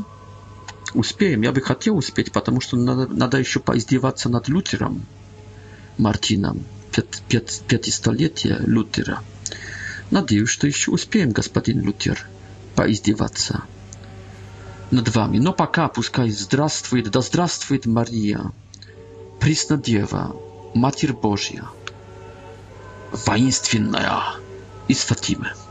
[0.94, 1.38] uspieję.
[1.42, 5.02] Ja bym chciał uspieć, ponieważ trzeba jeszcze poizdiewać nad Lutherem,
[6.00, 6.64] Martinem,
[7.70, 9.20] 500-lecie Luthera.
[10.12, 12.18] Nadzieję, no, że jeszcze uspieję, gospodin Luther,
[12.76, 13.52] poizdiewać
[14.92, 15.40] nad wami.
[15.40, 18.50] No, paka, puszczaj, zdrastwuj, da zdrastwuj, Maria,
[19.40, 20.34] Prisna Dziewa,
[20.76, 21.66] Matir Bożia,
[23.28, 24.38] ja
[24.90, 25.67] i z Fatimy.